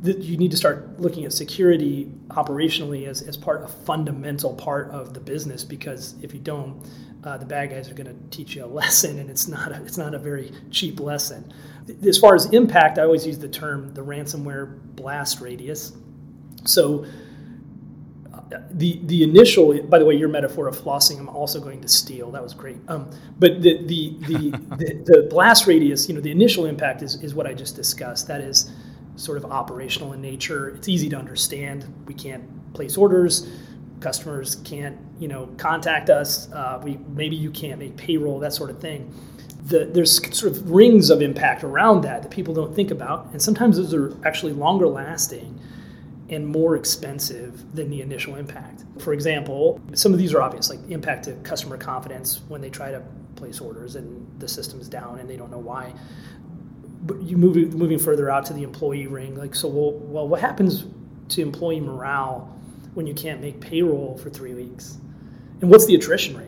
you 0.04 0.38
need 0.38 0.52
to 0.52 0.58
start 0.58 1.00
looking 1.00 1.26
at 1.26 1.34
security 1.34 2.12
operationally 2.30 3.08
as, 3.08 3.22
as 3.22 3.36
part 3.36 3.64
a 3.64 3.68
fundamental 3.68 4.54
part 4.54 4.90
of 4.92 5.14
the 5.14 5.20
business 5.20 5.64
because 5.64 6.16
if 6.22 6.34
you 6.34 6.40
don't 6.40 6.82
uh, 7.24 7.38
the 7.38 7.46
bad 7.46 7.70
guys 7.70 7.90
are 7.90 7.94
going 7.94 8.08
to 8.08 8.36
teach 8.36 8.56
you 8.56 8.64
a 8.64 8.68
lesson 8.82 9.20
and 9.20 9.30
it's 9.30 9.48
not 9.48 9.72
a, 9.72 9.84
it's 9.84 9.98
not 9.98 10.14
a 10.14 10.20
very 10.20 10.52
cheap 10.72 11.00
lesson. 11.00 11.52
As 12.08 12.18
far 12.18 12.36
as 12.36 12.46
impact 12.54 12.98
i 12.98 13.02
always 13.04 13.26
use 13.26 13.40
the 13.40 13.50
term 13.50 13.94
the 13.94 14.02
ransomware 14.02 14.80
blast 14.96 15.42
radius. 15.42 15.94
So 16.66 17.06
the 18.72 19.00
the 19.04 19.24
initial 19.24 19.80
by 19.84 20.00
the 20.00 20.06
way 20.06 20.16
your 20.16 20.30
metaphor 20.30 20.68
of 20.68 20.76
flossing 20.76 21.20
i'm 21.20 21.30
also 21.30 21.60
going 21.60 21.82
to 21.82 21.88
steal. 21.88 22.32
That 22.32 22.44
was 22.44 22.54
great. 22.54 22.78
Um, 22.88 23.10
but 23.38 23.62
the 23.62 23.86
the 23.86 24.16
the, 24.22 24.50
the 24.78 25.04
the 25.06 25.28
blast 25.30 25.68
radius 25.68 26.08
you 26.08 26.16
know 26.16 26.22
the 26.22 26.32
initial 26.32 26.66
impact 26.66 27.02
is, 27.02 27.22
is 27.22 27.34
what 27.34 27.48
i 27.48 27.54
just 27.54 27.76
discussed. 27.76 28.28
That 28.28 28.42
is 28.42 28.72
sort 29.20 29.38
of 29.38 29.46
operational 29.52 30.14
in 30.14 30.22
nature. 30.22 30.70
It's 30.70 30.88
easy 30.88 31.10
to 31.10 31.18
understand. 31.18 31.86
We 32.06 32.14
can't 32.14 32.74
place 32.74 32.98
orders. 32.98 33.48
Customers 34.00 34.56
can't, 34.64 34.98
you 35.20 35.28
know, 35.28 35.50
contact 35.58 36.10
us. 36.10 36.52
Uh, 36.52 36.80
we 36.82 36.98
maybe 37.10 37.36
you 37.36 37.52
can't 37.52 37.80
make 37.80 37.98
payroll, 37.98 38.40
that 38.40 38.54
sort 38.54 38.70
of 38.70 38.80
thing. 38.80 39.14
The, 39.66 39.86
there's 39.86 40.16
sort 40.36 40.54
of 40.54 40.72
rings 40.72 41.10
of 41.10 41.22
impact 41.22 41.64
around 41.64 42.02
that 42.02 42.24
that 42.24 42.32
people 42.32 42.54
don't 42.54 42.74
think 42.74 42.92
about, 42.92 43.28
and 43.34 43.42
sometimes 43.42 43.76
those 43.78 43.94
are 43.94 44.18
actually 44.26 44.54
longer 44.54 44.88
lasting 44.88 45.60
and 46.30 46.48
more 46.48 46.76
expensive 46.76 47.76
than 47.76 47.90
the 47.90 48.02
initial 48.02 48.36
impact. 48.36 48.86
For 49.00 49.14
example, 49.14 49.82
some 49.94 50.14
of 50.14 50.20
these 50.20 50.34
are 50.34 50.42
obvious, 50.42 50.70
like 50.70 50.80
impact 50.90 51.26
to 51.26 51.34
customer 51.38 51.76
confidence 51.76 52.42
when 52.48 52.62
they 52.62 52.70
try 52.70 52.92
to 52.92 53.04
place 53.36 53.60
orders 53.60 53.96
and 53.96 54.40
the 54.40 54.48
system's 54.48 54.88
down 54.88 55.20
and 55.20 55.30
they 55.30 55.38
don't 55.38 55.50
know 55.50 55.60
why 55.60 55.94
you 57.22 57.38
move 57.38 57.74
moving 57.74 58.00
further 58.00 58.30
out 58.30 58.46
to 58.48 58.54
the 58.54 58.64
employee 58.64 59.08
ring, 59.08 59.36
like 59.36 59.56
so. 59.56 59.68
Well, 59.68 59.92
well, 59.92 60.28
what 60.28 60.42
happens 60.42 60.86
to 61.30 61.42
employee 61.42 61.80
morale 61.80 62.56
when 62.94 63.08
you 63.08 63.14
can't 63.14 63.42
make 63.42 63.60
payroll 63.60 64.18
for 64.18 64.30
three 64.30 64.54
weeks, 64.54 64.98
and 65.62 65.70
what's 65.70 65.86
the 65.86 65.96
attrition 65.96 66.38
rate? 66.38 66.48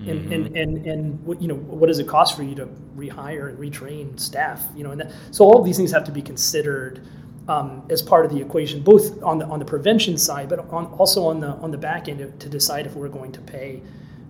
And, 0.00 0.08
mm-hmm. 0.08 0.32
and, 0.32 0.56
and, 0.56 0.86
and 0.86 1.24
what, 1.24 1.40
you 1.40 1.46
know, 1.46 1.54
what 1.54 1.86
does 1.86 2.00
it 2.00 2.08
cost 2.08 2.36
for 2.36 2.42
you 2.42 2.56
to 2.56 2.66
rehire 2.96 3.50
and 3.50 3.58
retrain 3.58 4.18
staff? 4.18 4.64
You 4.74 4.82
know, 4.82 4.90
and 4.90 5.00
that, 5.00 5.12
so 5.30 5.44
all 5.44 5.58
of 5.60 5.64
these 5.64 5.76
things 5.76 5.92
have 5.92 6.02
to 6.04 6.10
be 6.10 6.20
considered 6.20 7.06
um, 7.48 7.84
as 7.88 8.02
part 8.02 8.24
of 8.24 8.32
the 8.32 8.40
equation, 8.40 8.82
both 8.82 9.22
on 9.22 9.38
the 9.38 9.46
on 9.46 9.58
the 9.58 9.64
prevention 9.64 10.18
side, 10.18 10.48
but 10.48 10.58
on, 10.70 10.86
also 10.98 11.24
on 11.24 11.40
the 11.40 11.48
on 11.48 11.70
the 11.70 11.78
back 11.78 12.08
end 12.08 12.18
to, 12.18 12.30
to 12.30 12.48
decide 12.48 12.84
if 12.86 12.94
we're 12.94 13.08
going 13.08 13.32
to 13.32 13.40
pay 13.40 13.80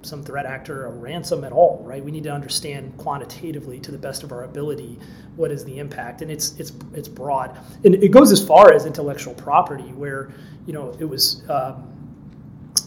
some 0.02 0.22
threat 0.22 0.46
actor 0.46 0.86
a 0.86 0.90
ransom 0.90 1.44
at 1.44 1.52
all, 1.52 1.82
right? 1.84 2.04
We 2.04 2.10
need 2.10 2.24
to 2.24 2.32
understand 2.32 2.96
quantitatively, 2.96 3.80
to 3.80 3.90
the 3.90 3.98
best 3.98 4.22
of 4.22 4.32
our 4.32 4.44
ability, 4.44 4.98
what 5.36 5.50
is 5.50 5.64
the 5.64 5.78
impact, 5.78 6.22
and 6.22 6.30
it's 6.30 6.58
it's 6.58 6.72
it's 6.94 7.08
broad, 7.08 7.58
and 7.84 7.94
it 7.94 8.10
goes 8.10 8.32
as 8.32 8.44
far 8.44 8.72
as 8.72 8.86
intellectual 8.86 9.34
property, 9.34 9.92
where 9.92 10.32
you 10.66 10.72
know 10.72 10.96
it 10.98 11.04
was. 11.04 11.48
Um, 11.48 11.88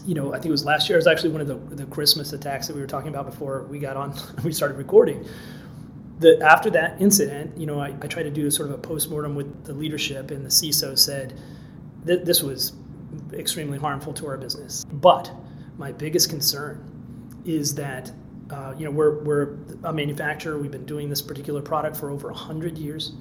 you 0.04 0.14
know, 0.14 0.30
I 0.32 0.36
think 0.36 0.46
it 0.46 0.52
was 0.52 0.64
last 0.64 0.88
year. 0.88 0.96
It 0.96 1.00
was 1.00 1.06
actually 1.08 1.30
one 1.30 1.40
of 1.40 1.48
the, 1.48 1.76
the 1.76 1.86
Christmas 1.86 2.32
attacks 2.32 2.68
that 2.68 2.74
we 2.74 2.80
were 2.80 2.86
talking 2.86 3.08
about 3.08 3.26
before 3.26 3.64
we 3.64 3.80
got 3.80 3.96
on. 3.96 4.14
we 4.44 4.52
started 4.52 4.76
recording. 4.76 5.26
The, 6.20 6.40
after 6.42 6.70
that 6.70 7.00
incident, 7.00 7.56
you 7.58 7.66
know, 7.66 7.80
I, 7.80 7.88
I 8.00 8.06
tried 8.06 8.22
to 8.22 8.30
do 8.30 8.50
sort 8.50 8.68
of 8.70 8.76
a 8.76 8.78
postmortem 8.78 9.34
with 9.34 9.64
the 9.64 9.72
leadership, 9.72 10.30
and 10.30 10.44
the 10.44 10.48
CISO 10.48 10.96
said 10.96 11.38
that 12.04 12.24
this 12.24 12.42
was 12.42 12.72
extremely 13.32 13.78
harmful 13.78 14.12
to 14.14 14.26
our 14.26 14.38
business. 14.38 14.84
But 14.92 15.30
my 15.76 15.92
biggest 15.92 16.30
concern 16.30 16.95
is 17.46 17.74
that 17.76 18.12
uh, 18.50 18.74
you 18.76 18.84
know 18.84 18.90
we're, 18.90 19.18
we're 19.22 19.56
a 19.84 19.92
manufacturer. 19.92 20.58
We've 20.58 20.70
been 20.70 20.86
doing 20.86 21.08
this 21.08 21.22
particular 21.22 21.62
product 21.62 21.96
for 21.96 22.10
over 22.10 22.30
hundred 22.30 22.76
years. 22.76 23.12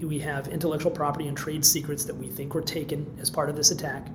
We 0.00 0.18
have 0.18 0.48
intellectual 0.48 0.90
property 0.90 1.28
and 1.28 1.36
trade 1.36 1.64
secrets 1.64 2.04
that 2.04 2.16
we 2.16 2.26
think 2.26 2.54
were 2.54 2.62
taken 2.62 3.06
as 3.20 3.30
part 3.30 3.48
of 3.48 3.56
this 3.56 3.70
attack, 3.70 4.08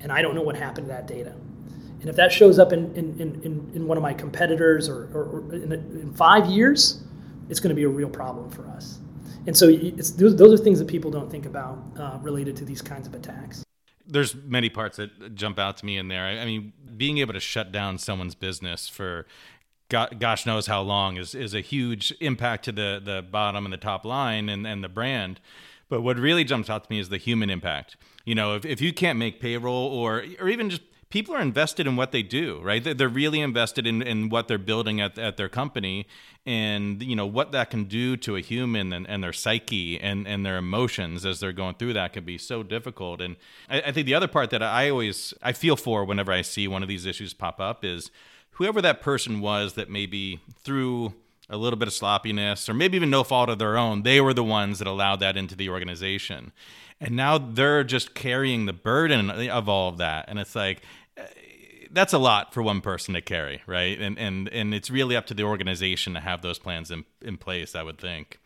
and 0.00 0.10
I 0.10 0.22
don't 0.22 0.34
know 0.34 0.42
what 0.42 0.56
happened 0.56 0.86
to 0.86 0.92
that 0.92 1.06
data. 1.06 1.34
And 2.00 2.10
if 2.10 2.16
that 2.16 2.30
shows 2.30 2.58
up 2.58 2.72
in, 2.72 2.94
in, 2.94 3.20
in, 3.20 3.70
in 3.74 3.86
one 3.86 3.96
of 3.96 4.02
my 4.02 4.12
competitors 4.14 4.88
or, 4.88 5.08
or, 5.12 5.24
or 5.24 5.54
in, 5.54 5.72
in, 5.72 6.12
five 6.14 6.46
years, 6.46 7.02
it's 7.48 7.58
going 7.58 7.70
to 7.70 7.74
be 7.74 7.84
a 7.84 7.88
real 7.88 8.08
problem 8.08 8.50
for 8.50 8.66
us. 8.68 8.98
And 9.46 9.56
so 9.56 9.72
those, 9.72 10.36
those 10.36 10.60
are 10.60 10.62
things 10.62 10.78
that 10.78 10.88
people 10.88 11.10
don't 11.10 11.30
think 11.30 11.46
about 11.46 11.78
uh, 11.98 12.18
related 12.22 12.56
to 12.58 12.64
these 12.64 12.82
kinds 12.82 13.06
of 13.06 13.14
attacks. 13.14 13.65
There's 14.06 14.34
many 14.34 14.68
parts 14.68 14.96
that 14.98 15.34
jump 15.34 15.58
out 15.58 15.76
to 15.78 15.86
me 15.86 15.96
in 15.96 16.08
there. 16.08 16.24
I, 16.24 16.38
I 16.40 16.44
mean, 16.44 16.72
being 16.96 17.18
able 17.18 17.34
to 17.34 17.40
shut 17.40 17.72
down 17.72 17.98
someone's 17.98 18.34
business 18.34 18.88
for 18.88 19.26
gosh 19.88 20.46
knows 20.46 20.66
how 20.66 20.82
long 20.82 21.16
is, 21.16 21.34
is 21.34 21.54
a 21.54 21.60
huge 21.60 22.12
impact 22.20 22.64
to 22.64 22.72
the, 22.72 23.00
the 23.02 23.22
bottom 23.22 23.64
and 23.64 23.72
the 23.72 23.78
top 23.78 24.04
line 24.04 24.48
and, 24.48 24.66
and 24.66 24.82
the 24.82 24.88
brand. 24.88 25.40
But 25.88 26.02
what 26.02 26.18
really 26.18 26.42
jumps 26.42 26.68
out 26.68 26.84
to 26.84 26.90
me 26.90 26.98
is 26.98 27.08
the 27.08 27.18
human 27.18 27.50
impact. 27.50 27.96
You 28.24 28.34
know, 28.34 28.56
if, 28.56 28.64
if 28.64 28.80
you 28.80 28.92
can't 28.92 29.18
make 29.18 29.40
payroll 29.40 29.86
or 29.92 30.24
or 30.40 30.48
even 30.48 30.68
just 30.68 30.82
people 31.08 31.34
are 31.34 31.40
invested 31.40 31.86
in 31.86 31.96
what 31.96 32.10
they 32.10 32.22
do, 32.22 32.60
right? 32.62 32.82
They're 32.82 33.08
really 33.08 33.40
invested 33.40 33.86
in, 33.86 34.02
in 34.02 34.28
what 34.28 34.48
they're 34.48 34.58
building 34.58 35.00
at, 35.00 35.18
at 35.18 35.36
their 35.36 35.48
company 35.48 36.06
and, 36.44 37.02
you 37.02 37.14
know, 37.14 37.26
what 37.26 37.52
that 37.52 37.70
can 37.70 37.84
do 37.84 38.16
to 38.18 38.36
a 38.36 38.40
human 38.40 38.92
and, 38.92 39.08
and 39.08 39.22
their 39.22 39.32
psyche 39.32 40.00
and, 40.00 40.26
and 40.26 40.44
their 40.44 40.56
emotions 40.56 41.24
as 41.24 41.40
they're 41.40 41.52
going 41.52 41.76
through 41.76 41.92
that 41.92 42.12
can 42.12 42.24
be 42.24 42.38
so 42.38 42.62
difficult. 42.62 43.20
And 43.20 43.36
I, 43.68 43.82
I 43.82 43.92
think 43.92 44.06
the 44.06 44.14
other 44.14 44.28
part 44.28 44.50
that 44.50 44.62
I 44.62 44.90
always, 44.90 45.32
I 45.42 45.52
feel 45.52 45.76
for 45.76 46.04
whenever 46.04 46.32
I 46.32 46.42
see 46.42 46.66
one 46.66 46.82
of 46.82 46.88
these 46.88 47.06
issues 47.06 47.34
pop 47.34 47.60
up 47.60 47.84
is 47.84 48.10
whoever 48.52 48.82
that 48.82 49.00
person 49.00 49.40
was 49.40 49.74
that 49.74 49.88
maybe 49.88 50.40
through 50.62 51.14
a 51.48 51.56
little 51.56 51.78
bit 51.78 51.86
of 51.86 51.94
sloppiness 51.94 52.68
or 52.68 52.74
maybe 52.74 52.96
even 52.96 53.10
no 53.10 53.22
fault 53.22 53.48
of 53.48 53.60
their 53.60 53.76
own, 53.76 54.02
they 54.02 54.20
were 54.20 54.34
the 54.34 54.42
ones 54.42 54.80
that 54.80 54.88
allowed 54.88 55.20
that 55.20 55.36
into 55.36 55.54
the 55.54 55.68
organization 55.68 56.52
and 57.00 57.16
now 57.16 57.38
they're 57.38 57.84
just 57.84 58.14
carrying 58.14 58.66
the 58.66 58.72
burden 58.72 59.30
of 59.30 59.68
all 59.68 59.88
of 59.88 59.98
that. 59.98 60.26
And 60.28 60.38
it's 60.38 60.54
like 60.54 60.82
eh, 61.16 61.24
that's 61.90 62.12
a 62.12 62.18
lot 62.18 62.52
for 62.52 62.62
one 62.62 62.80
person 62.80 63.14
to 63.14 63.20
carry 63.20 63.62
right? 63.66 63.98
And 64.00 64.18
and 64.18 64.48
and 64.48 64.74
it's 64.74 64.90
really 64.90 65.16
up 65.16 65.26
to 65.26 65.34
the 65.34 65.44
organization 65.44 66.14
to 66.14 66.20
have 66.20 66.42
those 66.42 66.58
plans 66.58 66.90
in, 66.90 67.04
in 67.22 67.36
place 67.36 67.74
i 67.74 67.82
would 67.82 67.98
think 67.98 68.40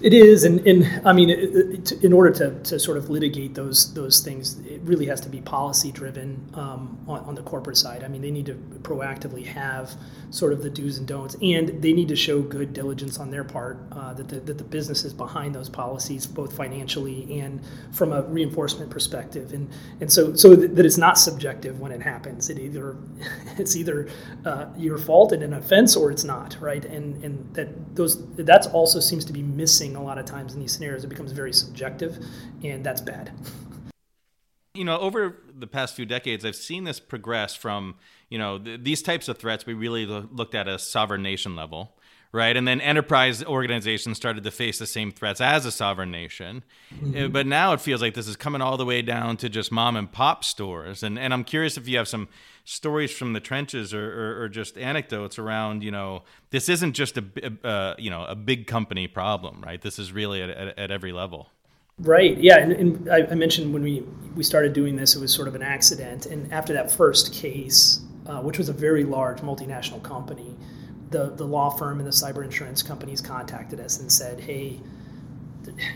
it 0.00 0.12
is, 0.12 0.42
and, 0.42 0.66
and 0.66 1.06
I 1.06 1.12
mean, 1.12 1.30
in 1.30 2.12
order 2.12 2.30
to, 2.32 2.60
to 2.64 2.78
sort 2.80 2.96
of 2.98 3.10
litigate 3.10 3.54
those 3.54 3.94
those 3.94 4.20
things, 4.20 4.58
it 4.66 4.80
really 4.82 5.06
has 5.06 5.20
to 5.20 5.28
be 5.28 5.40
policy 5.40 5.92
driven 5.92 6.50
um, 6.54 6.98
on, 7.06 7.20
on 7.20 7.34
the 7.36 7.42
corporate 7.42 7.76
side. 7.76 8.02
I 8.02 8.08
mean, 8.08 8.20
they 8.20 8.32
need 8.32 8.46
to 8.46 8.54
proactively 8.82 9.46
have 9.46 9.94
sort 10.30 10.52
of 10.52 10.64
the 10.64 10.70
do's 10.70 10.98
and 10.98 11.06
don'ts, 11.06 11.36
and 11.40 11.80
they 11.80 11.92
need 11.92 12.08
to 12.08 12.16
show 12.16 12.42
good 12.42 12.72
diligence 12.72 13.18
on 13.18 13.30
their 13.30 13.44
part 13.44 13.78
uh, 13.92 14.12
that 14.14 14.28
the, 14.28 14.40
that 14.40 14.58
the 14.58 14.64
business 14.64 15.04
is 15.04 15.12
behind 15.14 15.54
those 15.54 15.68
policies, 15.68 16.26
both 16.26 16.56
financially 16.56 17.40
and 17.40 17.60
from 17.92 18.12
a 18.12 18.22
reinforcement 18.22 18.90
perspective, 18.90 19.52
and 19.52 19.70
and 20.00 20.12
so 20.12 20.34
so 20.34 20.56
that 20.56 20.84
it's 20.84 20.98
not 20.98 21.18
subjective 21.18 21.78
when 21.78 21.92
it 21.92 22.02
happens. 22.02 22.50
It 22.50 22.58
either 22.58 22.96
it's 23.58 23.76
either 23.76 24.08
uh, 24.44 24.66
your 24.76 24.98
fault 24.98 25.30
and 25.30 25.42
an 25.44 25.52
offense, 25.52 25.94
or 25.94 26.10
it's 26.10 26.24
not, 26.24 26.56
right? 26.60 26.84
And 26.84 27.22
and 27.22 27.54
that 27.54 27.94
those 27.94 28.26
that 28.34 28.66
also 28.72 28.98
seems 28.98 29.24
to 29.26 29.32
be 29.32 29.42
missing 29.42 29.83
a 29.96 30.02
lot 30.02 30.18
of 30.18 30.24
times 30.24 30.54
in 30.54 30.60
these 30.60 30.72
scenarios. 30.72 31.04
It 31.04 31.08
becomes 31.08 31.32
very 31.32 31.52
subjective, 31.52 32.18
and 32.62 32.84
that's 32.84 33.00
bad. 33.00 33.30
You 34.76 34.82
know, 34.82 34.98
over 34.98 35.36
the 35.56 35.68
past 35.68 35.94
few 35.94 36.04
decades, 36.04 36.44
I've 36.44 36.56
seen 36.56 36.82
this 36.82 36.98
progress 36.98 37.54
from, 37.54 37.94
you 38.28 38.38
know, 38.38 38.58
th- 38.58 38.80
these 38.82 39.02
types 39.02 39.28
of 39.28 39.38
threats 39.38 39.64
we 39.64 39.72
really 39.72 40.04
lo- 40.04 40.28
looked 40.32 40.56
at 40.56 40.66
a 40.66 40.80
sovereign 40.80 41.22
nation 41.22 41.54
level, 41.54 41.93
right? 42.34 42.56
And 42.56 42.66
then 42.66 42.80
enterprise 42.80 43.44
organizations 43.44 44.16
started 44.16 44.44
to 44.44 44.50
face 44.50 44.78
the 44.78 44.86
same 44.86 45.12
threats 45.12 45.40
as 45.40 45.64
a 45.64 45.70
sovereign 45.70 46.10
nation. 46.10 46.64
Mm-hmm. 46.92 47.32
But 47.32 47.46
now 47.46 47.72
it 47.72 47.80
feels 47.80 48.02
like 48.02 48.14
this 48.14 48.26
is 48.26 48.36
coming 48.36 48.60
all 48.60 48.76
the 48.76 48.84
way 48.84 49.02
down 49.02 49.36
to 49.38 49.48
just 49.48 49.70
mom 49.70 49.96
and 49.96 50.10
pop 50.10 50.42
stores. 50.42 51.02
And, 51.02 51.18
and 51.18 51.32
I'm 51.32 51.44
curious 51.44 51.76
if 51.76 51.88
you 51.88 51.96
have 51.96 52.08
some 52.08 52.28
stories 52.64 53.12
from 53.12 53.34
the 53.34 53.40
trenches 53.40 53.94
or, 53.94 54.04
or, 54.04 54.42
or, 54.42 54.48
just 54.48 54.78
anecdotes 54.78 55.38
around 55.38 55.82
you 55.82 55.90
know 55.90 56.22
this 56.48 56.70
isn't 56.70 56.94
just 56.94 57.18
a 57.18 57.24
uh, 57.62 57.94
you 57.98 58.08
know 58.08 58.24
a 58.24 58.34
big 58.34 58.66
company 58.66 59.06
problem 59.06 59.60
right 59.60 59.82
this 59.82 59.98
is 59.98 60.12
really 60.12 60.40
at, 60.40 60.48
at, 60.48 60.78
at 60.78 60.90
every 60.90 61.12
level 61.12 61.50
right 61.98 62.38
yeah 62.38 62.58
and, 62.58 62.72
and 62.72 63.10
I, 63.10 63.26
I, 63.26 63.34
mentioned 63.34 63.74
when 63.74 63.82
we 63.82 64.00
we 64.34 64.42
started 64.42 64.72
doing 64.72 64.96
this 64.96 65.14
it 65.14 65.20
was 65.20 65.30
sort 65.30 65.46
of 65.46 65.54
an 65.54 65.62
accident 65.62 66.24
and 66.24 66.50
after 66.50 66.72
that 66.72 66.90
first 66.90 67.34
case 67.34 68.00
uh, 68.26 68.40
which 68.40 68.56
was 68.56 68.70
a 68.70 68.72
very 68.72 69.04
large 69.04 69.40
multinational 69.40 70.02
company 70.02 70.56
the 71.14 71.30
the 71.36 71.44
law 71.44 71.70
firm 71.70 72.00
and 72.00 72.06
the 72.06 72.12
cyber 72.12 72.44
insurance 72.44 72.82
companies 72.82 73.20
contacted 73.20 73.78
us 73.78 74.00
and 74.00 74.10
said 74.10 74.40
hey 74.40 74.80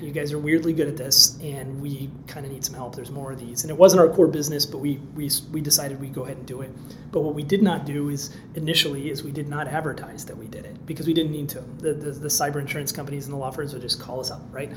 you 0.00 0.10
guys 0.12 0.32
are 0.32 0.38
weirdly 0.38 0.72
good 0.72 0.88
at 0.88 0.96
this 0.96 1.38
and 1.40 1.80
we 1.80 2.10
kind 2.26 2.46
of 2.46 2.52
need 2.52 2.64
some 2.64 2.74
help. 2.74 2.96
There's 2.96 3.10
more 3.10 3.32
of 3.32 3.38
these. 3.38 3.62
And 3.64 3.70
it 3.70 3.76
wasn't 3.76 4.00
our 4.00 4.08
core 4.08 4.26
business 4.26 4.64
but 4.64 4.78
we 4.78 4.96
we, 5.14 5.30
we 5.52 5.60
decided 5.60 6.00
we'd 6.00 6.14
go 6.14 6.24
ahead 6.24 6.36
and 6.36 6.46
do 6.46 6.62
it. 6.62 6.70
But 7.12 7.20
what 7.20 7.34
we 7.34 7.42
did 7.42 7.62
not 7.62 7.84
do 7.84 8.08
is 8.08 8.34
initially 8.54 9.10
is 9.10 9.22
we 9.22 9.32
did 9.32 9.48
not 9.48 9.68
advertise 9.68 10.24
that 10.26 10.36
we 10.36 10.46
did 10.46 10.64
it 10.64 10.86
because 10.86 11.06
we 11.06 11.14
didn't 11.14 11.32
need 11.32 11.48
to. 11.50 11.60
The, 11.78 11.92
the, 11.92 12.10
the 12.12 12.28
cyber 12.28 12.60
insurance 12.60 12.92
companies 12.92 13.26
and 13.26 13.34
the 13.34 13.38
law 13.38 13.50
firms 13.50 13.72
would 13.72 13.82
just 13.82 14.00
call 14.00 14.20
us 14.20 14.30
up 14.30 14.42
right? 14.50 14.72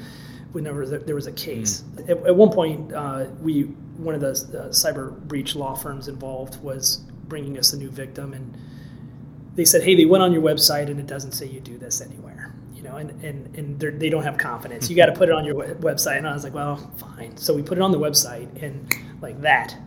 Whenever 0.52 0.86
there 0.86 1.16
was 1.16 1.28
a 1.28 1.32
case. 1.32 1.84
Mm. 1.96 2.10
at, 2.10 2.28
at, 2.28 2.36
one 2.36 2.52
point 2.52 2.94
uh, 2.94 3.28
we 3.42 3.64
one 3.98 4.16
of 4.16 4.22
the 4.22 4.32
uh, 4.32 4.70
cyber 4.70 5.18
breach 5.28 5.56
law 5.56 5.76
firms 5.76 6.08
involved 6.08 6.62
was 6.62 6.98
bringing 7.28 7.58
us 7.58 7.72
a 7.72 7.78
new 7.78 7.90
victim 7.90 8.34
and 8.34 8.58
they 9.56 9.66
said 9.66 9.84
hey 9.84 9.96
they 9.96 10.06
went 10.06 10.24
on 10.24 10.32
your 10.32 10.42
website 10.42 10.90
and 10.90 11.00
it 11.00 11.08
doesn't 11.08 11.34
say 11.34 11.46
you 11.46 11.60
do 11.60 11.78
this 11.78 12.02
anywhere 12.02 12.32
you 12.82 12.90
know, 12.90 12.98
and 12.98 13.24
and 13.24 13.56
and 13.56 13.80
they 13.80 14.10
don't 14.10 14.24
have 14.24 14.38
confidence. 14.38 14.90
You 14.90 14.96
got 14.96 15.06
to 15.06 15.12
put 15.12 15.30
it 15.30 15.34
on 15.34 15.46
your 15.46 15.56
website. 15.56 16.18
And 16.18 16.28
I 16.28 16.34
was 16.34 16.44
like, 16.44 16.54
well, 16.54 16.78
fine. 16.98 17.38
So 17.38 17.54
we 17.54 17.62
put 17.62 17.78
it 17.78 17.82
on 17.82 17.92
the 17.92 18.00
website, 18.00 18.62
and 18.62 18.92
like 19.22 19.40
that, 19.42 19.78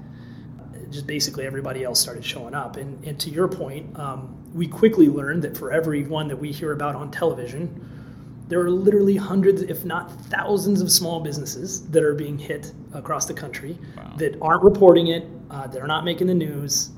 just 0.90 1.06
basically 1.06 1.44
everybody 1.44 1.82
else 1.82 2.00
started 2.00 2.24
showing 2.24 2.54
up. 2.54 2.76
And 2.76 3.04
and 3.04 3.18
to 3.18 3.30
your 3.30 3.48
point, 3.48 3.98
um, 3.98 4.40
we 4.54 4.68
quickly 4.68 5.08
learned 5.08 5.42
that 5.42 5.56
for 5.56 5.72
every 5.72 6.04
one 6.04 6.28
that 6.28 6.36
we 6.36 6.52
hear 6.52 6.70
about 6.70 6.94
on 6.94 7.10
television, 7.10 8.46
there 8.46 8.60
are 8.60 8.70
literally 8.70 9.16
hundreds, 9.16 9.62
if 9.62 9.84
not 9.84 10.12
thousands, 10.26 10.80
of 10.80 10.90
small 10.90 11.18
businesses 11.18 11.88
that 11.88 12.04
are 12.04 12.14
being 12.14 12.38
hit 12.38 12.72
across 12.92 13.26
the 13.26 13.34
country 13.34 13.76
wow. 13.96 14.14
that 14.18 14.38
aren't 14.40 14.62
reporting 14.62 15.08
it, 15.08 15.26
uh, 15.50 15.66
that 15.66 15.82
are 15.82 15.88
not 15.88 16.04
making 16.04 16.28
the 16.28 16.34
news, 16.34 16.90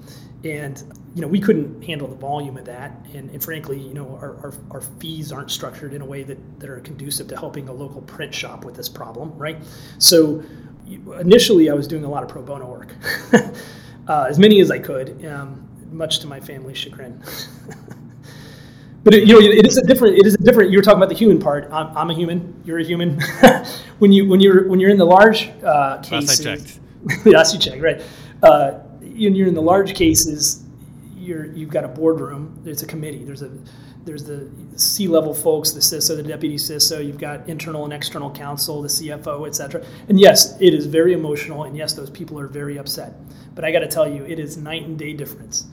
and 0.45 0.85
you 1.17 1.23
know, 1.23 1.29
we 1.29 1.41
couldn't 1.41 1.83
handle 1.83 2.07
the 2.07 2.15
volume 2.15 2.59
of 2.59 2.67
that. 2.67 2.93
And, 3.15 3.31
and 3.31 3.43
frankly, 3.43 3.81
you 3.81 3.95
know, 3.95 4.19
our, 4.21 4.37
our, 4.37 4.53
our, 4.71 4.81
fees 4.83 5.33
aren't 5.33 5.51
structured 5.51 5.95
in 5.95 6.03
a 6.03 6.05
way 6.05 6.23
that, 6.23 6.61
that 6.61 6.69
are 6.69 6.79
conducive 6.81 7.27
to 7.29 7.37
helping 7.39 7.71
a 7.71 7.73
local 7.73 8.03
print 8.03 8.35
shop 8.35 8.67
with 8.67 8.77
this 8.77 8.87
problem, 8.87 9.33
right? 9.39 9.57
So 9.97 10.45
initially, 11.19 11.71
I 11.71 11.73
was 11.73 11.89
doing 11.89 12.05
a 12.05 12.09
lot 12.11 12.23
of 12.23 12.29
pro 12.29 12.43
bono 12.43 12.67
work, 12.67 12.95
uh, 14.09 14.27
as 14.29 14.39
many 14.39 14.61
as 14.61 14.71
I 14.71 14.79
could, 14.79 15.25
um, 15.25 15.67
much 15.91 16.19
to 16.19 16.27
my 16.27 16.39
family's 16.39 16.77
chagrin. 16.77 17.23
but 19.03 19.15
it, 19.15 19.27
you 19.27 19.33
know, 19.33 19.41
it 19.41 19.67
is 19.67 19.79
a 19.79 19.87
different. 19.87 20.19
It 20.19 20.27
is 20.27 20.35
a 20.35 20.43
different. 20.43 20.71
You 20.71 20.77
were 20.77 20.83
talking 20.83 20.99
about 20.99 21.09
the 21.09 21.15
human 21.15 21.39
part. 21.39 21.67
I'm, 21.73 21.97
I'm 21.97 22.11
a 22.11 22.15
human. 22.15 22.61
You're 22.67 22.81
a 22.81 22.85
human. 22.85 23.19
when 24.01 24.13
you 24.13 24.29
when 24.29 24.41
you're 24.41 24.69
when 24.69 24.81
you're 24.81 24.91
in 24.91 24.99
the 24.99 25.07
large 25.07 25.49
uh, 25.65 25.97
cases, 26.03 26.45
last 26.45 26.47
I 26.47 26.57
checked. 26.57 27.27
last 27.27 27.55
you 27.55 27.59
checked, 27.59 27.83
right? 27.83 28.03
Uh, 28.43 28.81
you're 29.01 29.49
in 29.49 29.55
the 29.55 29.63
large 29.63 29.95
cases 29.95 30.66
you're 31.27 31.47
you've 31.53 31.71
got 31.71 31.85
a 31.85 31.89
boardroom. 31.89 32.61
There's 32.63 32.83
a 32.83 32.87
committee. 32.87 33.25
There's 33.25 33.43
a 33.43 33.51
there's 34.05 34.25
the 34.25 34.49
C-level 34.77 35.35
folks, 35.35 35.73
the 35.73 35.81
CISO, 35.81 36.17
the 36.17 36.23
deputy 36.23 36.57
CISO. 36.57 37.05
You've 37.05 37.19
got 37.19 37.49
internal 37.49 37.85
and 37.85 37.93
external 37.93 38.31
counsel, 38.31 38.81
the 38.81 38.89
CFO, 38.89 39.49
et 39.49 39.55
cetera. 39.57 39.85
And 40.09 40.21
yes, 40.21 40.57
it 40.61 40.75
is 40.75 40.87
very 40.87 41.13
emotional, 41.13 41.65
and 41.65 41.77
yes, 41.77 41.93
those 41.93 42.09
people 42.09 42.39
are 42.39 42.47
very 42.47 42.79
upset. 42.79 43.15
But 43.57 43.65
I 43.65 43.73
got 43.73 43.81
to 43.81 43.89
tell 43.89 44.09
you, 44.09 44.25
it 44.25 44.39
is 44.39 44.57
night 44.57 44.85
and 44.85 44.97
day 44.97 45.13
difference 45.13 45.67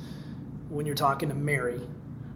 when 0.69 0.87
you're 0.87 0.95
talking 0.95 1.29
to 1.29 1.35
Mary, 1.35 1.79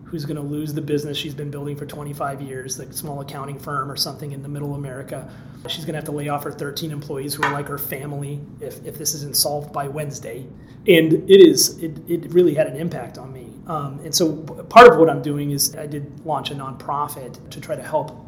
who's 0.10 0.24
going 0.24 0.38
to 0.38 0.42
lose 0.42 0.74
the 0.74 0.82
business 0.82 1.18
she's 1.18 1.34
been 1.34 1.52
building 1.52 1.76
for 1.76 1.86
25 1.86 2.42
years, 2.42 2.78
the 2.78 2.92
small 2.94 3.20
accounting 3.20 3.60
firm 3.60 3.92
or 3.92 3.98
something 3.98 4.32
in 4.32 4.42
the 4.42 4.48
middle 4.48 4.72
of 4.72 4.78
America. 4.78 5.30
She's 5.68 5.84
going 5.84 5.94
to 5.94 5.98
have 5.98 6.06
to 6.06 6.14
lay 6.14 6.30
off 6.30 6.44
her 6.46 6.52
13 6.52 6.92
employees 6.92 7.34
who 7.34 7.44
are 7.44 7.52
like 7.52 7.68
her 7.68 7.78
family 7.78 8.40
if, 8.62 8.86
if 8.86 8.98
this 8.98 9.14
isn't 9.16 9.36
solved 9.36 9.74
by 9.74 9.90
Wednesday. 9.90 10.46
And 10.88 11.12
it 11.12 11.46
is 11.46 11.78
it, 11.84 11.98
it 12.08 12.32
really 12.32 12.54
had 12.54 12.68
an 12.68 12.78
impact 12.78 13.18
on 13.18 13.34
me. 13.34 13.52
Um, 13.68 14.00
and 14.06 14.16
so 14.16 14.38
part 14.70 14.90
of 14.90 14.98
what 14.98 15.10
i'm 15.10 15.22
doing 15.22 15.52
is 15.52 15.76
i 15.76 15.86
did 15.86 16.26
launch 16.26 16.52
a 16.52 16.56
nonprofit 16.56 17.50
to 17.50 17.60
try 17.60 17.76
to 17.76 17.84
help 17.84 18.26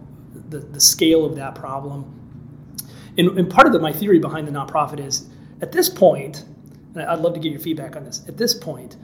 the, 0.50 0.60
the 0.60 0.82
scale 0.82 1.26
of 1.26 1.36
that 1.38 1.56
problem. 1.56 2.16
And, 3.18 3.38
and 3.38 3.50
part 3.50 3.68
of 3.68 3.74
the, 3.74 3.80
my 3.80 3.94
theory 3.94 4.20
behind 4.20 4.48
the 4.48 4.52
nonprofit 4.52 5.00
is 5.00 5.30
at 5.62 5.72
this 5.72 5.88
point 5.88 6.44
and 6.94 7.04
i'd 7.04 7.20
love 7.20 7.34
to 7.34 7.40
get 7.40 7.52
your 7.52 7.62
feedback 7.62 7.96
on 7.96 8.04
this 8.04 8.24
at 8.28 8.38
this 8.38 8.54
point 8.54 8.98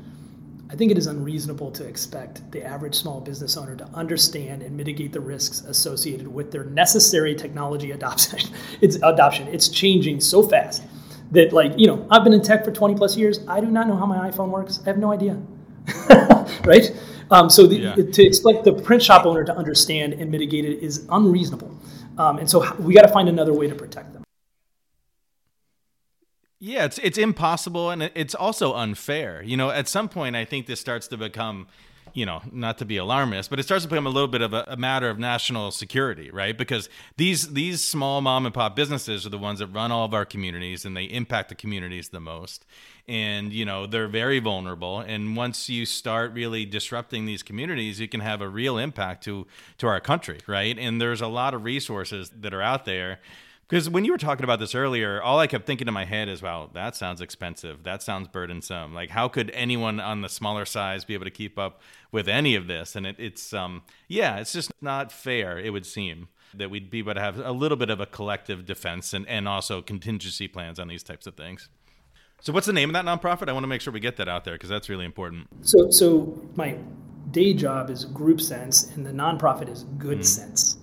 I 0.70 0.76
think 0.76 0.92
it 0.92 0.98
is 0.98 1.08
unreasonable 1.08 1.72
to 1.72 1.86
expect 1.86 2.50
the 2.52 2.64
average 2.64 2.96
small 2.96 3.22
business 3.22 3.56
owner 3.56 3.76
to 3.76 3.86
understand 3.94 4.64
and 4.64 4.76
mitigate 4.76 5.14
the 5.14 5.22
risks 5.22 5.62
associated 5.62 6.28
with 6.28 6.52
their 6.52 6.64
necessary 6.64 7.36
technology 7.36 7.92
adoption. 7.92 8.40
it's 8.82 8.96
adoption. 8.98 9.48
It's 9.50 9.70
changing 9.70 10.22
so 10.22 10.42
fast 10.42 10.84
that 11.32 11.54
like 11.54 11.74
you 11.78 11.88
know 11.88 12.06
i've 12.12 12.24
been 12.24 12.34
in 12.34 12.42
tech 12.42 12.64
for 12.64 12.72
20 12.72 12.96
plus 12.96 13.18
years 13.18 13.40
i 13.48 13.60
do 13.60 13.68
not 13.68 13.88
know 13.88 13.96
how 13.96 14.06
my 14.06 14.30
iphone 14.30 14.50
works 14.50 14.80
i 14.86 14.90
have 14.90 14.98
no 14.98 15.12
idea 15.12 15.40
right 16.66 16.96
um, 17.32 17.50
so 17.50 17.66
the, 17.66 17.78
yeah. 17.78 17.96
to 17.96 18.24
expect 18.24 18.64
the 18.64 18.72
print 18.72 19.02
shop 19.02 19.26
owner 19.26 19.44
to 19.44 19.56
understand 19.56 20.14
and 20.14 20.30
mitigate 20.30 20.66
it 20.66 20.80
is 20.84 21.06
unreasonable 21.10 21.76
um, 22.18 22.38
and 22.38 22.50
so 22.50 22.74
we 22.76 22.94
got 22.94 23.02
to 23.02 23.08
find 23.08 23.28
another 23.28 23.54
way 23.54 23.68
to 23.68 23.76
protect 23.76 24.15
Yeah, 26.66 26.86
it's 26.86 26.98
it's 26.98 27.20
impossible 27.20 27.92
and 27.92 28.02
it's 28.16 28.34
also 28.34 28.74
unfair. 28.74 29.44
You 29.44 29.56
know, 29.56 29.70
at 29.70 29.88
some 29.88 30.10
point 30.10 30.36
I 30.36 30.46
think 30.46 30.66
this 30.66 30.80
starts 30.80 31.08
to 31.10 31.18
become 31.18 31.68
you 32.16 32.26
know, 32.26 32.42
not 32.50 32.78
to 32.78 32.86
be 32.86 32.96
alarmist, 32.96 33.50
but 33.50 33.60
it 33.60 33.64
starts 33.64 33.84
to 33.84 33.90
become 33.90 34.08
a 34.08 34.10
little 34.10 34.30
bit 34.30 34.42
of 34.42 34.54
a, 34.54 34.64
a, 34.70 34.78
matter 34.78 35.10
of 35.10 35.20
national 35.20 35.70
security, 35.70 36.32
right? 36.32 36.58
Because 36.58 36.88
these 37.18 37.54
these 37.54 37.84
small 37.84 38.22
mom 38.22 38.46
and 38.46 38.56
pop 38.56 38.74
businesses 38.76 39.26
are 39.26 39.30
the 39.30 39.38
ones 39.38 39.60
that 39.60 39.68
run 39.68 39.92
all 39.92 40.06
of 40.06 40.14
our 40.14 40.24
communities 40.24 40.86
and 40.86 40.96
they 40.96 41.04
impact 41.04 41.50
the 41.50 41.56
communities 41.56 42.10
the 42.10 42.22
most. 42.22 42.66
And 43.08 43.54
you 43.54 43.66
know, 43.66 43.86
they're 43.86 44.08
very 44.08 44.40
vulnerable. 44.40 45.02
And 45.02 45.36
once 45.36 45.70
you 45.70 45.86
start 45.86 46.34
really 46.34 46.66
disrupting 46.66 47.26
these 47.26 47.44
communities, 47.44 48.00
you 48.00 48.08
can 48.08 48.22
have 48.22 48.42
a 48.42 48.50
real 48.50 48.80
impact 48.80 49.24
to 49.26 49.46
to 49.78 49.88
our 49.88 50.00
country, 50.00 50.40
right? 50.48 50.80
And 50.80 51.00
there's 51.00 51.22
a 51.22 51.28
lot 51.28 51.54
of 51.54 51.64
resources 51.64 52.32
that 52.40 52.56
are 52.56 52.62
out 52.62 52.86
there 52.86 53.20
because 53.68 53.90
when 53.90 54.06
you 54.06 54.12
were 54.12 54.18
talking 54.18 54.44
about 54.44 54.60
this 54.60 54.76
earlier, 54.76 55.22
all 55.22 55.40
I 55.40 55.48
kept 55.48 55.66
thinking 55.66 55.88
in 55.88 55.94
my 55.94 56.06
head 56.06 56.30
is, 56.30 56.42
"Wow, 56.42 56.70
that 56.74 56.96
sounds 56.96 57.20
expensive. 57.20 57.84
That 57.84 58.04
sounds 58.04 58.28
burdensome. 58.28 58.94
Like, 58.94 59.10
how 59.10 59.28
could 59.28 59.50
anyone 59.52 60.00
on 60.00 60.22
the 60.22 60.30
smaller 60.30 60.66
size 60.66 61.04
be 61.04 61.16
able 61.16 61.26
to 61.26 61.32
keep 61.32 61.58
up 61.58 61.82
with 62.12 62.28
any 62.28 62.56
of 62.56 62.68
this?" 62.68 62.96
And 62.96 63.08
it, 63.08 63.16
it's, 63.18 63.54
um, 63.54 63.82
yeah, 64.08 64.38
it's 64.38 64.54
just 64.54 64.72
not 64.82 65.12
fair. 65.12 65.58
It 65.58 65.72
would 65.72 65.86
seem 65.86 66.28
that 66.54 66.70
we'd 66.70 66.92
be 66.92 67.00
able 67.00 67.16
to 67.16 67.20
have 67.20 67.40
a 67.40 67.52
little 67.52 67.78
bit 67.78 67.90
of 67.90 68.00
a 68.00 68.06
collective 68.06 68.66
defense 68.66 69.14
and, 69.14 69.28
and 69.28 69.48
also 69.48 69.82
contingency 69.82 70.48
plans 70.48 70.80
on 70.80 70.88
these 70.88 71.04
types 71.04 71.26
of 71.26 71.36
things. 71.36 71.70
So, 72.42 72.54
what's 72.54 72.68
the 72.68 72.74
name 72.74 72.94
of 72.94 72.94
that 72.94 73.06
nonprofit? 73.06 73.50
I 73.50 73.54
want 73.54 73.64
to 73.64 73.68
make 73.68 73.82
sure 73.82 73.92
we 73.92 74.00
get 74.00 74.18
that 74.18 74.30
out 74.30 74.46
there 74.46 74.54
because 74.54 74.70
that's 74.70 74.90
really 74.90 75.06
important. 75.06 75.48
So, 75.62 75.90
so 75.90 76.40
my 76.56 76.78
day 77.32 77.56
job 77.56 77.90
is 77.90 78.06
GroupSense, 78.06 78.96
and 78.96 79.04
the 79.04 79.12
nonprofit 79.12 79.70
is 79.70 79.86
Good 79.98 80.20
mm. 80.20 80.26
Sense 80.26 80.75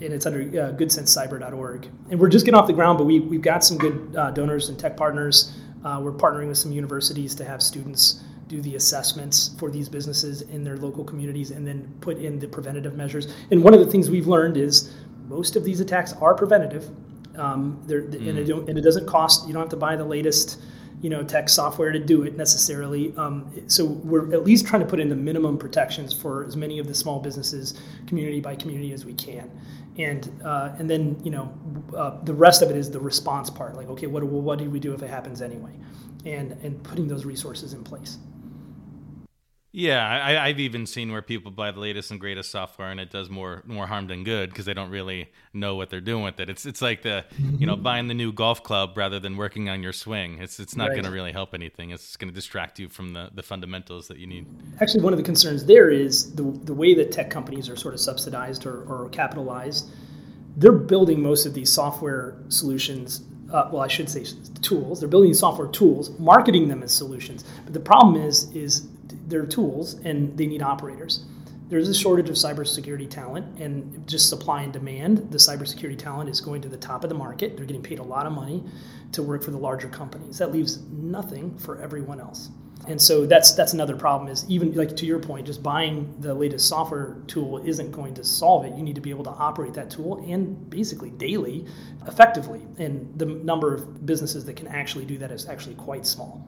and 0.00 0.12
it's 0.12 0.26
under 0.26 0.40
uh, 0.40 0.72
goodsensecyber.org. 0.72 1.88
And 2.10 2.20
we're 2.20 2.28
just 2.28 2.44
getting 2.44 2.58
off 2.58 2.66
the 2.66 2.72
ground, 2.72 2.98
but 2.98 3.04
we, 3.04 3.20
we've 3.20 3.42
got 3.42 3.64
some 3.64 3.78
good 3.78 4.14
uh, 4.16 4.30
donors 4.30 4.68
and 4.68 4.78
tech 4.78 4.96
partners. 4.96 5.54
Uh, 5.84 6.00
we're 6.02 6.12
partnering 6.12 6.48
with 6.48 6.58
some 6.58 6.72
universities 6.72 7.34
to 7.36 7.44
have 7.44 7.62
students 7.62 8.22
do 8.48 8.60
the 8.60 8.76
assessments 8.76 9.54
for 9.58 9.70
these 9.70 9.88
businesses 9.88 10.42
in 10.42 10.62
their 10.62 10.76
local 10.76 11.02
communities 11.02 11.50
and 11.50 11.66
then 11.66 11.92
put 12.00 12.18
in 12.18 12.38
the 12.38 12.46
preventative 12.46 12.94
measures. 12.94 13.32
And 13.50 13.62
one 13.62 13.74
of 13.74 13.80
the 13.80 13.86
things 13.86 14.10
we've 14.10 14.28
learned 14.28 14.56
is 14.56 14.94
most 15.26 15.56
of 15.56 15.64
these 15.64 15.80
attacks 15.80 16.12
are 16.14 16.34
preventative. 16.34 16.88
Um, 17.36 17.82
mm. 17.86 18.14
and, 18.28 18.38
it 18.38 18.48
and, 18.48 18.78
it 18.78 18.82
doesn't 18.82 19.06
cost, 19.06 19.46
you 19.46 19.52
don't 19.52 19.62
have 19.62 19.70
to 19.70 19.76
buy 19.76 19.96
the 19.96 20.04
latest 20.04 20.60
you 21.02 21.10
know 21.10 21.22
tech 21.22 21.46
software 21.50 21.92
to 21.92 21.98
do 21.98 22.22
it 22.22 22.38
necessarily. 22.38 23.12
Um, 23.18 23.52
so 23.66 23.84
we're 23.84 24.32
at 24.32 24.44
least 24.44 24.66
trying 24.66 24.80
to 24.80 24.88
put 24.88 24.98
in 24.98 25.10
the 25.10 25.16
minimum 25.16 25.58
protections 25.58 26.14
for 26.14 26.46
as 26.46 26.56
many 26.56 26.78
of 26.78 26.86
the 26.86 26.94
small 26.94 27.20
businesses, 27.20 27.78
community 28.06 28.40
by 28.40 28.56
community, 28.56 28.92
as 28.94 29.04
we 29.04 29.12
can 29.12 29.50
and 29.98 30.30
uh, 30.44 30.74
and 30.78 30.88
then 30.88 31.18
you 31.24 31.30
know 31.30 31.52
uh, 31.96 32.18
the 32.24 32.34
rest 32.34 32.62
of 32.62 32.70
it 32.70 32.76
is 32.76 32.90
the 32.90 33.00
response 33.00 33.50
part 33.50 33.76
like 33.76 33.88
okay 33.88 34.06
what 34.06 34.22
what 34.24 34.58
do 34.58 34.68
we 34.70 34.80
do 34.80 34.92
if 34.92 35.02
it 35.02 35.10
happens 35.10 35.42
anyway? 35.42 35.72
And 36.24 36.52
and 36.62 36.82
putting 36.82 37.08
those 37.08 37.24
resources 37.24 37.72
in 37.72 37.84
place 37.84 38.18
yeah 39.76 40.38
I, 40.40 40.48
have 40.48 40.58
even 40.58 40.86
seen 40.86 41.12
where 41.12 41.20
people 41.20 41.50
buy 41.50 41.70
the 41.70 41.80
latest 41.80 42.10
and 42.10 42.18
greatest 42.18 42.50
software 42.50 42.90
and 42.90 42.98
it 42.98 43.10
does 43.10 43.28
more 43.28 43.62
more 43.66 43.86
harm 43.86 44.06
than 44.06 44.24
good 44.24 44.48
because 44.48 44.64
they 44.64 44.72
don't 44.72 44.88
really 44.88 45.28
know 45.52 45.76
what 45.76 45.90
they're 45.90 46.00
doing 46.00 46.24
with 46.24 46.40
it 46.40 46.48
it's 46.48 46.64
it's 46.64 46.80
like 46.80 47.02
the 47.02 47.26
you 47.58 47.66
know 47.66 47.76
buying 47.90 48.08
the 48.08 48.14
new 48.14 48.32
golf 48.32 48.62
club 48.62 48.96
rather 48.96 49.20
than 49.20 49.36
working 49.36 49.68
on 49.68 49.82
your 49.82 49.92
swing 49.92 50.38
it's 50.38 50.58
it's 50.58 50.76
not 50.76 50.88
right. 50.88 50.94
going 50.94 51.04
to 51.04 51.10
really 51.10 51.30
help 51.30 51.52
anything 51.52 51.90
it's 51.90 52.16
going 52.16 52.30
to 52.30 52.34
distract 52.34 52.78
you 52.78 52.88
from 52.88 53.12
the 53.12 53.28
the 53.34 53.42
fundamentals 53.42 54.08
that 54.08 54.16
you 54.16 54.26
need 54.26 54.46
actually 54.80 55.02
one 55.02 55.12
of 55.12 55.18
the 55.18 55.22
concerns 55.22 55.66
there 55.66 55.90
is 55.90 56.34
the 56.34 56.42
the 56.64 56.74
way 56.74 56.94
that 56.94 57.12
tech 57.12 57.28
companies 57.28 57.68
are 57.68 57.76
sort 57.76 57.92
of 57.92 58.00
subsidized 58.00 58.64
or, 58.64 58.82
or 58.84 59.10
capitalized 59.10 59.90
they're 60.56 60.72
building 60.72 61.20
most 61.20 61.44
of 61.44 61.52
these 61.52 61.70
software 61.70 62.38
solutions 62.48 63.22
uh, 63.52 63.68
well, 63.72 63.80
I 63.80 63.86
should 63.86 64.08
say 64.10 64.24
tools. 64.60 64.98
They're 64.98 65.08
building 65.08 65.32
software 65.32 65.68
tools, 65.68 66.10
marketing 66.18 66.66
them 66.66 66.82
as 66.82 66.92
solutions. 66.92 67.44
But 67.62 67.74
the 67.74 67.80
problem 67.80 68.20
is, 68.20 68.50
is 68.56 68.88
they're 69.26 69.46
tools 69.46 69.94
and 69.94 70.36
they 70.36 70.46
need 70.46 70.62
operators. 70.62 71.24
There's 71.68 71.88
a 71.88 71.94
shortage 71.94 72.28
of 72.28 72.36
cybersecurity 72.36 73.10
talent 73.10 73.58
and 73.58 74.06
just 74.06 74.28
supply 74.28 74.62
and 74.62 74.72
demand. 74.72 75.32
The 75.32 75.38
cybersecurity 75.38 75.98
talent 75.98 76.30
is 76.30 76.40
going 76.40 76.62
to 76.62 76.68
the 76.68 76.76
top 76.76 77.02
of 77.02 77.10
the 77.10 77.16
market. 77.16 77.56
They're 77.56 77.66
getting 77.66 77.82
paid 77.82 77.98
a 77.98 78.04
lot 78.04 78.24
of 78.24 78.32
money 78.32 78.62
to 79.12 79.22
work 79.22 79.42
for 79.42 79.50
the 79.50 79.58
larger 79.58 79.88
companies. 79.88 80.38
That 80.38 80.52
leaves 80.52 80.80
nothing 80.92 81.58
for 81.58 81.82
everyone 81.82 82.20
else. 82.20 82.50
And 82.86 83.02
so 83.02 83.26
that's 83.26 83.52
that's 83.54 83.72
another 83.72 83.96
problem 83.96 84.30
is 84.30 84.48
even 84.48 84.72
like 84.74 84.94
to 84.96 85.06
your 85.06 85.18
point, 85.18 85.46
just 85.46 85.60
buying 85.62 86.14
the 86.20 86.32
latest 86.32 86.68
software 86.68 87.16
tool 87.26 87.58
isn't 87.66 87.90
going 87.90 88.14
to 88.14 88.22
solve 88.22 88.64
it. 88.64 88.74
You 88.76 88.82
need 88.82 88.94
to 88.94 89.00
be 89.00 89.10
able 89.10 89.24
to 89.24 89.30
operate 89.30 89.74
that 89.74 89.90
tool 89.90 90.24
and 90.28 90.70
basically 90.70 91.10
daily 91.10 91.66
effectively. 92.06 92.60
And 92.78 93.18
the 93.18 93.26
number 93.26 93.74
of 93.74 94.06
businesses 94.06 94.44
that 94.44 94.54
can 94.54 94.68
actually 94.68 95.04
do 95.04 95.18
that 95.18 95.32
is 95.32 95.48
actually 95.48 95.74
quite 95.74 96.06
small. 96.06 96.46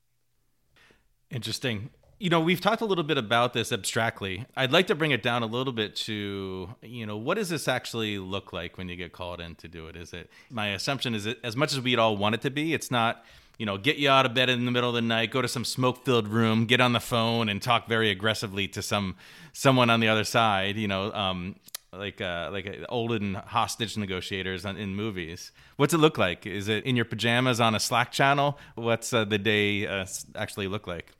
Interesting 1.31 1.90
you 2.18 2.31
know, 2.31 2.40
we've 2.40 2.61
talked 2.61 2.83
a 2.83 2.85
little 2.85 3.04
bit 3.04 3.16
about 3.16 3.52
this 3.52 3.70
abstractly. 3.70 4.44
I'd 4.57 4.72
like 4.72 4.88
to 4.88 4.94
bring 4.94 5.12
it 5.12 5.22
down 5.22 5.42
a 5.42 5.46
little 5.46 5.72
bit 5.72 5.94
to, 5.96 6.68
you 6.83 7.07
know, 7.07 7.16
what 7.16 7.37
does 7.37 7.48
this 7.48 7.68
actually 7.68 8.18
look 8.18 8.52
like 8.52 8.76
when 8.76 8.88
you 8.88 8.96
get 8.96 9.12
called 9.12 9.40
in 9.40 9.54
to 9.57 9.68
do 9.68 9.87
it? 9.87 9.96
Is 9.96 10.12
it 10.12 10.31
my 10.50 10.68
assumption 10.68 11.14
is 11.14 11.24
that 11.24 11.42
as 11.44 11.54
much 11.54 11.72
as 11.72 11.81
we'd 11.81 11.98
all 11.98 12.16
want 12.16 12.35
it 12.35 12.40
to 12.42 12.50
be, 12.50 12.74
it's 12.74 12.90
not, 12.90 13.24
you 13.57 13.66
know, 13.66 13.78
get 13.78 13.96
you 13.96 14.11
out 14.11 14.26
of 14.26 14.35
bed 14.35 14.48
in 14.48 14.64
the 14.64 14.70
middle 14.72 14.88
of 14.88 14.96
the 14.96 15.02
night, 15.02 15.31
go 15.31 15.42
to 15.42 15.48
some 15.48 15.64
smoke-filled 15.64 16.28
room, 16.28 16.66
get 16.66 16.81
on 16.81 16.92
the 16.92 17.00
phone 17.00 17.48
and 17.48 17.62
talk 17.62 17.88
very 17.88 18.11
aggressively 18.11 18.66
to 18.68 18.83
some 18.83 19.14
someone 19.52 19.88
on 19.88 20.00
the 20.00 20.09
other 20.09 20.24
side, 20.24 20.76
you 20.76 20.88
know, 20.88 21.12
um, 21.12 21.54
like 21.92 22.20
uh, 22.20 22.50
like 22.52 22.66
uh, 22.66 22.85
olden 22.88 23.35
hostage 23.35 23.96
negotiators 23.96 24.64
in 24.64 24.96
movies. 24.96 25.52
What's 25.76 25.94
it 25.94 25.98
look 25.98 26.18
like? 26.18 26.46
Is 26.46 26.68
it 26.68 26.85
in 26.85 26.96
your 26.96 27.04
pajamas 27.04 27.61
on 27.61 27.76
a 27.76 27.81
Slack 27.81 28.11
channel? 28.11 28.59
What's 28.74 29.12
uh, 29.12 29.24
the 29.24 29.38
day 29.38 29.87
uh, 29.87 30.04
actually 30.35 30.66
look 30.66 30.88
like? 30.88 31.12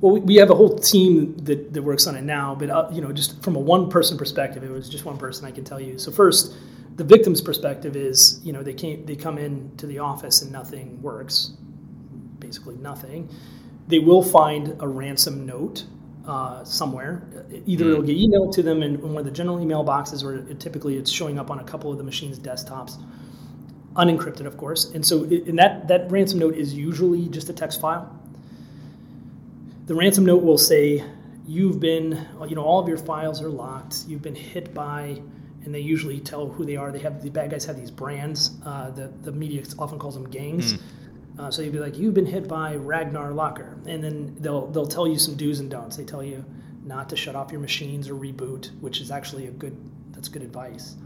Well, 0.00 0.20
we 0.20 0.36
have 0.36 0.50
a 0.50 0.54
whole 0.54 0.78
team 0.78 1.36
that, 1.38 1.72
that 1.72 1.82
works 1.82 2.06
on 2.06 2.16
it 2.16 2.22
now, 2.22 2.54
but 2.54 2.70
uh, 2.70 2.88
you 2.92 3.00
know, 3.00 3.12
just 3.12 3.42
from 3.42 3.56
a 3.56 3.58
one 3.58 3.88
person 3.88 4.18
perspective, 4.18 4.62
it 4.62 4.70
was 4.70 4.88
just 4.88 5.04
one 5.04 5.16
person 5.16 5.46
I 5.46 5.50
can 5.50 5.64
tell 5.64 5.80
you. 5.80 5.98
So 5.98 6.12
first, 6.12 6.54
the 6.96 7.04
victim's 7.04 7.40
perspective 7.40 7.96
is, 7.96 8.40
you 8.44 8.52
know, 8.52 8.62
they 8.62 8.74
came, 8.74 9.06
they 9.06 9.16
come 9.16 9.38
in 9.38 9.74
to 9.78 9.86
the 9.86 9.98
office 9.98 10.42
and 10.42 10.52
nothing 10.52 11.00
works, 11.00 11.52
basically 12.38 12.76
nothing. 12.76 13.28
They 13.88 13.98
will 13.98 14.22
find 14.22 14.76
a 14.80 14.88
ransom 14.88 15.46
note 15.46 15.84
uh, 16.26 16.62
somewhere. 16.64 17.26
Either 17.66 17.86
mm. 17.86 17.92
it'll 17.92 18.02
get 18.02 18.18
emailed 18.18 18.52
to 18.54 18.62
them 18.62 18.82
in 18.82 19.00
one 19.00 19.16
of 19.16 19.24
the 19.24 19.30
general 19.30 19.60
email 19.60 19.82
boxes, 19.82 20.22
or 20.22 20.34
it, 20.36 20.60
typically 20.60 20.96
it's 20.96 21.10
showing 21.10 21.38
up 21.38 21.50
on 21.50 21.60
a 21.60 21.64
couple 21.64 21.90
of 21.90 21.98
the 21.98 22.04
machine's 22.04 22.38
desktops, 22.38 23.02
unencrypted, 23.94 24.44
of 24.44 24.56
course. 24.56 24.90
And 24.92 25.04
so, 25.04 25.24
it, 25.24 25.46
and 25.46 25.58
that 25.58 25.88
that 25.88 26.10
ransom 26.10 26.40
note 26.40 26.56
is 26.56 26.74
usually 26.74 27.28
just 27.28 27.48
a 27.48 27.52
text 27.52 27.80
file 27.80 28.12
the 29.86 29.94
ransom 29.94 30.26
note 30.26 30.42
will 30.42 30.58
say, 30.58 31.02
you've 31.46 31.80
been, 31.80 32.26
you 32.48 32.56
know, 32.56 32.62
all 32.62 32.80
of 32.80 32.88
your 32.88 32.98
files 32.98 33.40
are 33.40 33.48
locked. 33.48 34.04
You've 34.06 34.22
been 34.22 34.34
hit 34.34 34.74
by, 34.74 35.20
and 35.64 35.74
they 35.74 35.80
usually 35.80 36.20
tell 36.20 36.48
who 36.48 36.64
they 36.64 36.76
are. 36.76 36.90
They 36.90 36.98
have 36.98 37.22
the 37.22 37.30
bad 37.30 37.50
guys 37.50 37.64
have 37.64 37.76
these 37.76 37.90
brands. 37.90 38.58
Uh, 38.64 38.90
the 38.90 39.12
the 39.22 39.32
media 39.32 39.62
often 39.78 39.98
calls 39.98 40.14
them 40.14 40.28
gangs. 40.28 40.74
Mm. 40.74 40.80
Uh, 41.38 41.50
so 41.50 41.62
you'd 41.62 41.72
be 41.72 41.78
like, 41.78 41.98
you've 41.98 42.14
been 42.14 42.26
hit 42.26 42.48
by 42.48 42.74
Ragnar 42.76 43.32
Locker, 43.32 43.78
and 43.86 44.02
then 44.02 44.36
they'll 44.40 44.66
they'll 44.68 44.86
tell 44.86 45.06
you 45.06 45.18
some 45.18 45.36
do's 45.36 45.60
and 45.60 45.70
don'ts. 45.70 45.96
They 45.96 46.04
tell 46.04 46.22
you 46.22 46.44
not 46.84 47.08
to 47.10 47.16
shut 47.16 47.36
off 47.36 47.50
your 47.52 47.60
machines 47.60 48.08
or 48.08 48.14
reboot, 48.14 48.70
which 48.80 49.00
is 49.00 49.10
actually 49.10 49.46
a 49.46 49.50
good 49.50 49.76
that's 50.12 50.28
good 50.28 50.42
advice. 50.42 50.96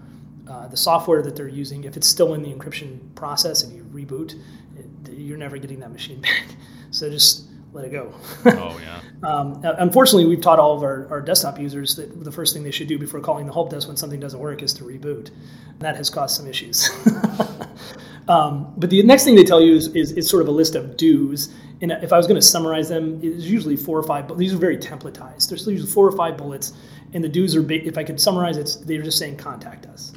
Uh, 0.49 0.69
the 0.69 0.77
software 0.77 1.23
that 1.23 1.37
they're 1.37 1.49
using, 1.49 1.85
if 1.85 1.97
it's 1.97 2.09
still 2.09 2.35
in 2.35 2.43
the 2.43 2.53
encryption 2.53 2.99
process, 3.14 3.62
if 3.62 3.73
you 3.73 3.85
reboot, 3.93 4.40
it, 4.77 5.12
you're 5.12 5.38
never 5.38 5.59
getting 5.59 5.81
that 5.81 5.93
machine 5.93 6.21
back. 6.23 6.45
So 6.90 7.11
just 7.11 7.49
let 7.72 7.85
it 7.85 7.90
go. 7.90 8.12
oh 8.46 8.78
yeah. 8.83 9.00
Um, 9.22 9.61
unfortunately, 9.62 10.24
we've 10.24 10.40
taught 10.40 10.59
all 10.59 10.74
of 10.74 10.83
our, 10.83 11.06
our, 11.11 11.20
desktop 11.20 11.59
users 11.59 11.94
that 11.96 12.24
the 12.24 12.33
first 12.33 12.54
thing 12.54 12.62
they 12.62 12.70
should 12.70 12.88
do 12.88 12.98
before 12.98 13.20
calling 13.20 13.44
the 13.44 13.52
help 13.52 13.68
desk 13.68 13.87
when 13.87 13.98
something 13.98 14.18
doesn't 14.18 14.40
work 14.40 14.62
is 14.62 14.72
to 14.72 14.85
reboot. 14.85 15.28
And 15.28 15.80
that 15.80 15.94
has 15.94 16.09
caused 16.09 16.38
some 16.38 16.46
issues. 16.46 16.88
um, 18.28 18.72
but 18.78 18.88
the 18.88 19.02
next 19.02 19.24
thing 19.24 19.35
they 19.35 19.44
tell 19.44 19.61
you 19.61 19.74
is, 19.74 19.88
is, 19.88 20.12
is, 20.12 20.26
sort 20.26 20.40
of 20.40 20.48
a 20.48 20.50
list 20.50 20.74
of 20.74 20.96
do's. 20.96 21.52
And 21.83 21.92
if 21.92 22.14
I 22.14 22.16
was 22.16 22.26
going 22.26 22.40
to 22.40 22.46
summarize 22.46 22.88
them, 22.88 23.20
it's 23.22 23.44
usually 23.44 23.76
four 23.76 23.98
or 23.98 24.02
five. 24.02 24.26
But 24.26 24.38
these 24.38 24.54
are 24.54 24.59
very 24.59 24.78
templatized. 24.78 25.50
There's 25.50 25.66
usually 25.66 25.90
four 25.90 26.06
or 26.06 26.12
five 26.12 26.38
bullets, 26.38 26.72
and 27.12 27.22
the 27.22 27.28
do's 27.28 27.54
are. 27.54 27.70
If 27.70 27.98
I 27.98 28.04
could 28.04 28.18
summarize, 28.18 28.56
it's 28.56 28.76
they're 28.76 29.02
just 29.02 29.18
saying 29.18 29.37
contact 29.37 29.85
us. 29.85 30.14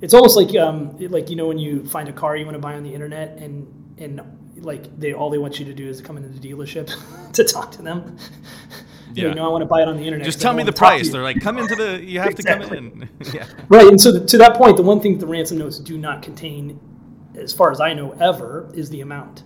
It's 0.00 0.12
almost 0.14 0.36
like 0.36 0.56
um, 0.56 0.96
like 0.98 1.30
you 1.30 1.36
know 1.36 1.46
when 1.46 1.58
you 1.58 1.84
find 1.86 2.08
a 2.08 2.12
car 2.12 2.36
you 2.36 2.44
want 2.44 2.56
to 2.56 2.60
buy 2.60 2.74
on 2.74 2.82
the 2.82 2.92
internet 2.92 3.38
and 3.38 3.66
and 3.98 4.20
like 4.62 4.98
they 4.98 5.12
all 5.12 5.30
they 5.30 5.38
want 5.38 5.58
you 5.58 5.64
to 5.64 5.74
do 5.74 5.88
is 5.88 6.00
come 6.00 6.16
into 6.16 6.28
the 6.28 6.48
dealership 6.48 6.92
to 7.32 7.44
talk 7.44 7.70
to 7.72 7.82
them. 7.82 8.16
yeah. 9.14 9.28
You 9.28 9.34
know, 9.34 9.46
I 9.46 9.48
want 9.48 9.62
to 9.62 9.66
buy 9.66 9.82
it 9.82 9.88
on 9.88 9.96
the 9.96 10.04
internet. 10.04 10.24
Just 10.24 10.40
tell 10.40 10.52
me 10.52 10.62
the 10.62 10.72
price. 10.72 11.10
They're 11.10 11.22
like, 11.22 11.40
come 11.40 11.58
into 11.58 11.74
the. 11.74 12.02
You 12.02 12.20
have 12.20 12.30
exactly. 12.30 12.68
to 12.68 12.74
come 12.76 13.02
in. 13.02 13.08
yeah. 13.32 13.46
Right, 13.68 13.86
and 13.86 14.00
so 14.00 14.12
the, 14.12 14.26
to 14.26 14.38
that 14.38 14.56
point, 14.56 14.76
the 14.76 14.82
one 14.82 15.00
thing 15.00 15.18
the 15.18 15.26
ransom 15.26 15.58
notes 15.58 15.78
do 15.78 15.98
not 15.98 16.22
contain, 16.22 16.80
as 17.34 17.52
far 17.52 17.70
as 17.70 17.80
I 17.80 17.92
know, 17.94 18.12
ever 18.12 18.70
is 18.74 18.90
the 18.90 19.00
amount, 19.00 19.42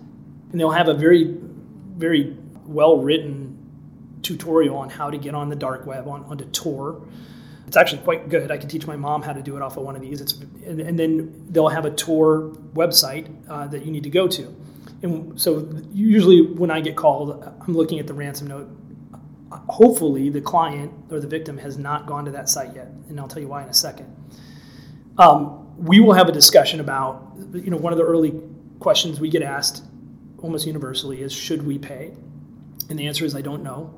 and 0.51 0.59
they'll 0.59 0.71
have 0.71 0.87
a 0.87 0.93
very, 0.93 1.37
very 1.95 2.35
well 2.65 2.97
written 2.97 3.59
tutorial 4.21 4.77
on 4.77 4.89
how 4.89 5.09
to 5.09 5.17
get 5.17 5.35
on 5.35 5.49
the 5.49 5.55
dark 5.55 5.85
web 5.85 6.07
on 6.07 6.23
onto 6.25 6.45
Tor. 6.45 7.01
It's 7.67 7.77
actually 7.77 8.03
quite 8.03 8.29
good. 8.29 8.51
I 8.51 8.57
can 8.57 8.69
teach 8.69 8.85
my 8.85 8.95
mom 8.95 9.23
how 9.23 9.33
to 9.33 9.41
do 9.41 9.55
it 9.55 9.61
off 9.61 9.77
of 9.77 9.83
one 9.83 9.95
of 9.95 10.01
these. 10.01 10.21
It's 10.21 10.33
and, 10.65 10.79
and 10.79 10.99
then 10.99 11.45
they'll 11.49 11.69
have 11.69 11.85
a 11.85 11.91
Tor 11.91 12.51
website 12.73 13.27
uh, 13.49 13.67
that 13.67 13.85
you 13.85 13.91
need 13.91 14.03
to 14.03 14.09
go 14.09 14.27
to 14.27 14.55
and 15.03 15.39
so 15.39 15.69
usually 15.93 16.41
when 16.41 16.71
I 16.71 16.79
get 16.79 16.95
called, 16.95 17.43
I'm 17.61 17.73
looking 17.75 17.99
at 17.99 18.07
the 18.07 18.13
ransom 18.13 18.47
note. 18.47 18.69
Hopefully, 19.69 20.29
the 20.29 20.41
client 20.41 20.91
or 21.11 21.19
the 21.19 21.27
victim 21.27 21.57
has 21.59 21.77
not 21.77 22.07
gone 22.07 22.25
to 22.25 22.31
that 22.31 22.49
site 22.49 22.73
yet, 22.75 22.87
and 23.09 23.19
I'll 23.19 23.27
tell 23.27 23.41
you 23.41 23.47
why 23.47 23.63
in 23.63 23.69
a 23.69 23.73
second. 23.73 24.07
Um, 25.19 25.77
we 25.77 25.99
will 25.99 26.13
have 26.13 26.27
a 26.27 26.31
discussion 26.31 26.79
about, 26.79 27.33
you 27.53 27.69
know, 27.69 27.77
one 27.77 27.93
of 27.93 27.99
the 27.99 28.05
early 28.05 28.41
questions 28.79 29.19
we 29.19 29.29
get 29.29 29.43
asked 29.43 29.83
almost 30.41 30.65
universally 30.65 31.21
is, 31.21 31.31
should 31.31 31.65
we 31.65 31.77
pay? 31.77 32.13
And 32.89 32.97
the 32.97 33.07
answer 33.07 33.25
is, 33.25 33.35
I 33.35 33.41
don't 33.41 33.63
know. 33.63 33.93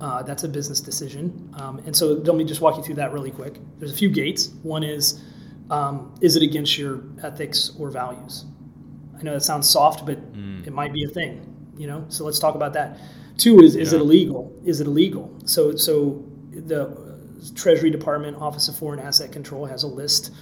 Uh, 0.00 0.22
that's 0.22 0.44
a 0.44 0.48
business 0.48 0.80
decision. 0.80 1.54
Um, 1.58 1.78
and 1.86 1.96
so 1.96 2.14
let 2.14 2.34
me 2.34 2.44
just 2.44 2.60
walk 2.60 2.76
you 2.76 2.82
through 2.82 2.96
that 2.96 3.12
really 3.12 3.30
quick. 3.30 3.58
There's 3.78 3.92
a 3.92 3.96
few 3.96 4.10
gates. 4.10 4.48
One 4.62 4.82
is, 4.82 5.22
um, 5.70 6.14
is 6.20 6.36
it 6.36 6.42
against 6.42 6.76
your 6.76 7.02
ethics 7.22 7.72
or 7.78 7.90
values? 7.90 8.44
I 9.18 9.22
know 9.22 9.32
that 9.32 9.42
sounds 9.42 9.68
soft, 9.68 10.04
but 10.06 10.18
mm. 10.32 10.66
it 10.66 10.72
might 10.72 10.92
be 10.92 11.04
a 11.04 11.08
thing, 11.08 11.72
you 11.76 11.86
know? 11.86 12.04
So 12.08 12.24
let's 12.24 12.38
talk 12.38 12.54
about 12.54 12.72
that. 12.74 12.98
Two 13.36 13.60
is, 13.60 13.76
is 13.76 13.92
yeah. 13.92 13.98
it 13.98 14.02
illegal? 14.02 14.54
Is 14.64 14.80
it 14.80 14.86
illegal? 14.86 15.34
So, 15.44 15.76
so 15.76 16.24
the 16.50 17.16
Treasury 17.54 17.90
Department 17.90 18.36
Office 18.38 18.68
of 18.68 18.76
Foreign 18.76 19.00
Asset 19.00 19.32
Control 19.32 19.66
has 19.66 19.82
a 19.82 19.86
list 19.88 20.32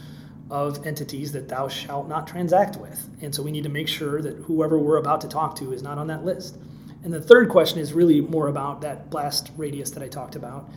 of 0.50 0.86
entities 0.86 1.32
that 1.32 1.48
thou 1.48 1.68
shalt 1.68 2.08
not 2.08 2.26
transact 2.26 2.76
with. 2.76 3.08
And 3.20 3.34
so 3.34 3.42
we 3.42 3.50
need 3.50 3.64
to 3.64 3.70
make 3.70 3.88
sure 3.88 4.22
that 4.22 4.36
whoever 4.36 4.78
we're 4.78 4.98
about 4.98 5.20
to 5.22 5.28
talk 5.28 5.56
to 5.56 5.72
is 5.72 5.82
not 5.82 5.98
on 5.98 6.06
that 6.08 6.24
list. 6.24 6.58
And 7.02 7.12
the 7.12 7.20
third 7.20 7.48
question 7.48 7.78
is 7.78 7.92
really 7.92 8.20
more 8.20 8.48
about 8.48 8.80
that 8.82 9.10
blast 9.10 9.50
radius 9.56 9.90
that 9.90 10.02
I 10.02 10.08
talked 10.08 10.36
about. 10.36 10.68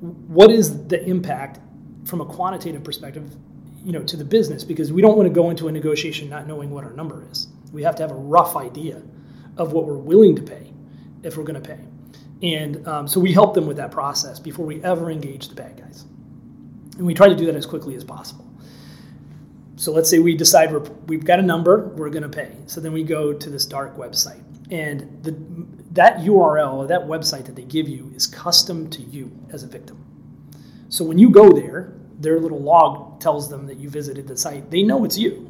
What 0.00 0.50
is 0.50 0.86
the 0.86 1.02
impact 1.04 1.60
from 2.04 2.20
a 2.20 2.24
quantitative 2.24 2.84
perspective, 2.84 3.34
you 3.84 3.92
know, 3.92 4.02
to 4.02 4.16
the 4.16 4.24
business? 4.24 4.64
Because 4.64 4.92
we 4.92 5.02
don't 5.02 5.16
want 5.16 5.28
to 5.28 5.34
go 5.34 5.50
into 5.50 5.68
a 5.68 5.72
negotiation 5.72 6.28
not 6.28 6.46
knowing 6.46 6.70
what 6.70 6.84
our 6.84 6.92
number 6.92 7.26
is. 7.30 7.48
We 7.72 7.82
have 7.82 7.96
to 7.96 8.02
have 8.02 8.10
a 8.10 8.14
rough 8.14 8.56
idea 8.56 9.02
of 9.56 9.72
what 9.72 9.86
we're 9.86 9.98
willing 9.98 10.36
to 10.36 10.42
pay 10.42 10.72
if 11.22 11.36
we're 11.36 11.44
going 11.44 11.60
to 11.60 11.68
pay. 11.68 11.80
And 12.42 12.86
um, 12.86 13.08
so 13.08 13.18
we 13.18 13.32
help 13.32 13.54
them 13.54 13.66
with 13.66 13.76
that 13.78 13.90
process 13.90 14.38
before 14.38 14.64
we 14.64 14.82
ever 14.84 15.10
engage 15.10 15.48
the 15.48 15.54
bad 15.54 15.76
guys. 15.76 16.04
And 16.96 17.06
we 17.06 17.14
try 17.14 17.28
to 17.28 17.36
do 17.36 17.46
that 17.46 17.56
as 17.56 17.66
quickly 17.66 17.94
as 17.94 18.04
possible. 18.04 18.44
So 19.76 19.92
let's 19.92 20.10
say 20.10 20.18
we 20.18 20.36
decide 20.36 20.72
we 21.08 21.16
have 21.16 21.24
got 21.24 21.38
a 21.38 21.42
number, 21.42 21.88
we're 21.96 22.10
going 22.10 22.22
to 22.22 22.28
pay. 22.28 22.56
So 22.66 22.80
then 22.80 22.92
we 22.92 23.04
go 23.04 23.32
to 23.32 23.50
this 23.50 23.64
dark 23.64 23.96
website 23.96 24.42
and 24.70 25.22
the, 25.22 25.36
that 25.92 26.18
URL 26.18 26.74
or 26.74 26.86
that 26.88 27.02
website 27.02 27.46
that 27.46 27.56
they 27.56 27.62
give 27.62 27.88
you 27.88 28.12
is 28.14 28.26
custom 28.26 28.90
to 28.90 29.02
you 29.02 29.30
as 29.52 29.62
a 29.62 29.66
victim. 29.66 30.04
So 30.88 31.04
when 31.04 31.18
you 31.18 31.30
go 31.30 31.50
there, 31.50 31.94
their 32.18 32.40
little 32.40 32.60
log 32.60 33.20
tells 33.20 33.48
them 33.48 33.66
that 33.66 33.78
you 33.78 33.88
visited 33.88 34.26
the 34.26 34.36
site. 34.36 34.70
They 34.70 34.82
know 34.82 35.04
it's 35.04 35.16
you, 35.16 35.48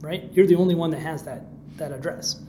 right? 0.00 0.30
You're 0.32 0.46
the 0.46 0.56
only 0.56 0.74
one 0.74 0.90
that 0.90 1.00
has 1.00 1.22
that 1.24 1.44
that 1.76 1.92
address. 1.92 2.40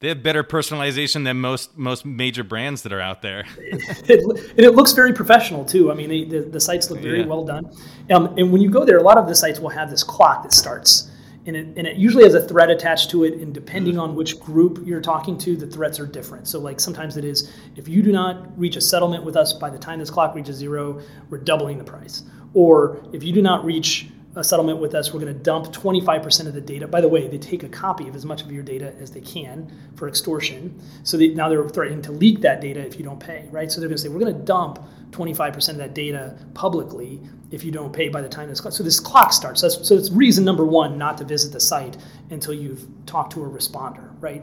They 0.00 0.08
have 0.08 0.22
better 0.22 0.44
personalization 0.44 1.24
than 1.24 1.40
most 1.40 1.76
most 1.76 2.04
major 2.04 2.44
brands 2.44 2.82
that 2.82 2.92
are 2.92 3.00
out 3.00 3.22
there. 3.22 3.44
it, 3.58 4.50
and 4.50 4.60
it 4.60 4.74
looks 4.74 4.92
very 4.92 5.12
professional 5.12 5.64
too. 5.64 5.90
I 5.90 5.94
mean, 5.94 6.08
they, 6.08 6.24
the, 6.24 6.40
the 6.40 6.60
sites 6.60 6.90
look 6.90 7.00
very 7.00 7.20
yeah. 7.20 7.26
well 7.26 7.44
done. 7.44 7.70
Um, 8.10 8.34
and 8.38 8.52
when 8.52 8.60
you 8.60 8.70
go 8.70 8.84
there, 8.84 8.98
a 8.98 9.02
lot 9.02 9.18
of 9.18 9.26
the 9.26 9.34
sites 9.34 9.58
will 9.58 9.70
have 9.70 9.90
this 9.90 10.04
clock 10.04 10.42
that 10.44 10.52
starts 10.52 11.10
and 11.48 11.56
it, 11.56 11.66
and 11.76 11.86
it 11.86 11.96
usually 11.96 12.24
has 12.24 12.34
a 12.34 12.46
threat 12.46 12.70
attached 12.70 13.10
to 13.10 13.24
it 13.24 13.34
and 13.34 13.52
depending 13.52 13.94
mm-hmm. 13.94 14.02
on 14.02 14.14
which 14.14 14.38
group 14.38 14.80
you're 14.84 15.00
talking 15.00 15.36
to 15.38 15.56
the 15.56 15.66
threats 15.66 15.98
are 15.98 16.06
different 16.06 16.46
so 16.46 16.58
like 16.60 16.78
sometimes 16.78 17.16
it 17.16 17.24
is 17.24 17.52
if 17.76 17.88
you 17.88 18.02
do 18.02 18.12
not 18.12 18.56
reach 18.58 18.76
a 18.76 18.80
settlement 18.80 19.24
with 19.24 19.36
us 19.36 19.52
by 19.52 19.70
the 19.70 19.78
time 19.78 19.98
this 19.98 20.10
clock 20.10 20.34
reaches 20.34 20.56
zero 20.56 21.00
we're 21.30 21.38
doubling 21.38 21.78
the 21.78 21.84
price 21.84 22.22
or 22.54 23.02
if 23.12 23.24
you 23.24 23.32
do 23.32 23.42
not 23.42 23.64
reach 23.64 24.08
a 24.36 24.44
settlement 24.44 24.78
with 24.78 24.94
us, 24.94 25.12
we're 25.12 25.20
going 25.20 25.34
to 25.34 25.42
dump 25.42 25.66
25% 25.66 26.46
of 26.46 26.54
the 26.54 26.60
data. 26.60 26.86
By 26.86 27.00
the 27.00 27.08
way, 27.08 27.26
they 27.26 27.38
take 27.38 27.64
a 27.64 27.68
copy 27.68 28.08
of 28.08 28.14
as 28.14 28.24
much 28.24 28.42
of 28.42 28.52
your 28.52 28.62
data 28.62 28.94
as 29.00 29.10
they 29.10 29.20
can 29.20 29.70
for 29.96 30.06
extortion. 30.06 30.80
So 31.02 31.16
they, 31.16 31.28
now 31.28 31.48
they're 31.48 31.68
threatening 31.68 32.02
to 32.02 32.12
leak 32.12 32.40
that 32.42 32.60
data 32.60 32.80
if 32.80 32.98
you 32.98 33.04
don't 33.04 33.18
pay, 33.18 33.48
right? 33.50 33.70
So 33.70 33.80
they're 33.80 33.88
going 33.88 33.96
to 33.96 34.02
say, 34.02 34.08
we're 34.08 34.20
going 34.20 34.34
to 34.34 34.44
dump 34.44 34.78
25% 35.10 35.68
of 35.70 35.76
that 35.78 35.94
data 35.94 36.38
publicly 36.54 37.20
if 37.50 37.64
you 37.64 37.70
don't 37.70 37.92
pay 37.92 38.08
by 38.08 38.20
the 38.20 38.28
time 38.28 38.48
this 38.48 38.60
clock. 38.60 38.74
So 38.74 38.82
this 38.82 39.00
clock 39.00 39.32
starts. 39.32 39.62
That's, 39.62 39.86
so 39.86 39.94
it's 39.96 40.10
reason 40.10 40.44
number 40.44 40.66
one 40.66 40.98
not 40.98 41.16
to 41.18 41.24
visit 41.24 41.52
the 41.52 41.60
site 41.60 41.96
until 42.30 42.52
you've 42.52 42.86
talked 43.06 43.32
to 43.32 43.44
a 43.44 43.48
responder, 43.48 44.10
right? 44.20 44.42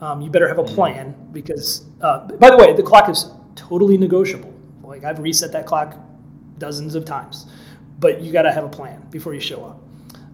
Um, 0.00 0.20
you 0.20 0.30
better 0.30 0.48
have 0.48 0.58
a 0.58 0.62
mm-hmm. 0.62 0.74
plan 0.74 1.28
because, 1.32 1.84
uh, 2.00 2.28
by 2.28 2.50
the 2.50 2.56
way, 2.56 2.72
the 2.72 2.82
clock 2.82 3.08
is 3.08 3.30
totally 3.56 3.96
negotiable. 3.96 4.52
Like 4.82 5.04
I've 5.04 5.18
reset 5.18 5.52
that 5.52 5.66
clock 5.66 5.96
dozens 6.58 6.94
of 6.94 7.04
times 7.04 7.46
but 7.98 8.20
you 8.20 8.32
got 8.32 8.42
to 8.42 8.52
have 8.52 8.64
a 8.64 8.68
plan 8.68 9.06
before 9.10 9.34
you 9.34 9.40
show 9.40 9.64
up. 9.64 9.80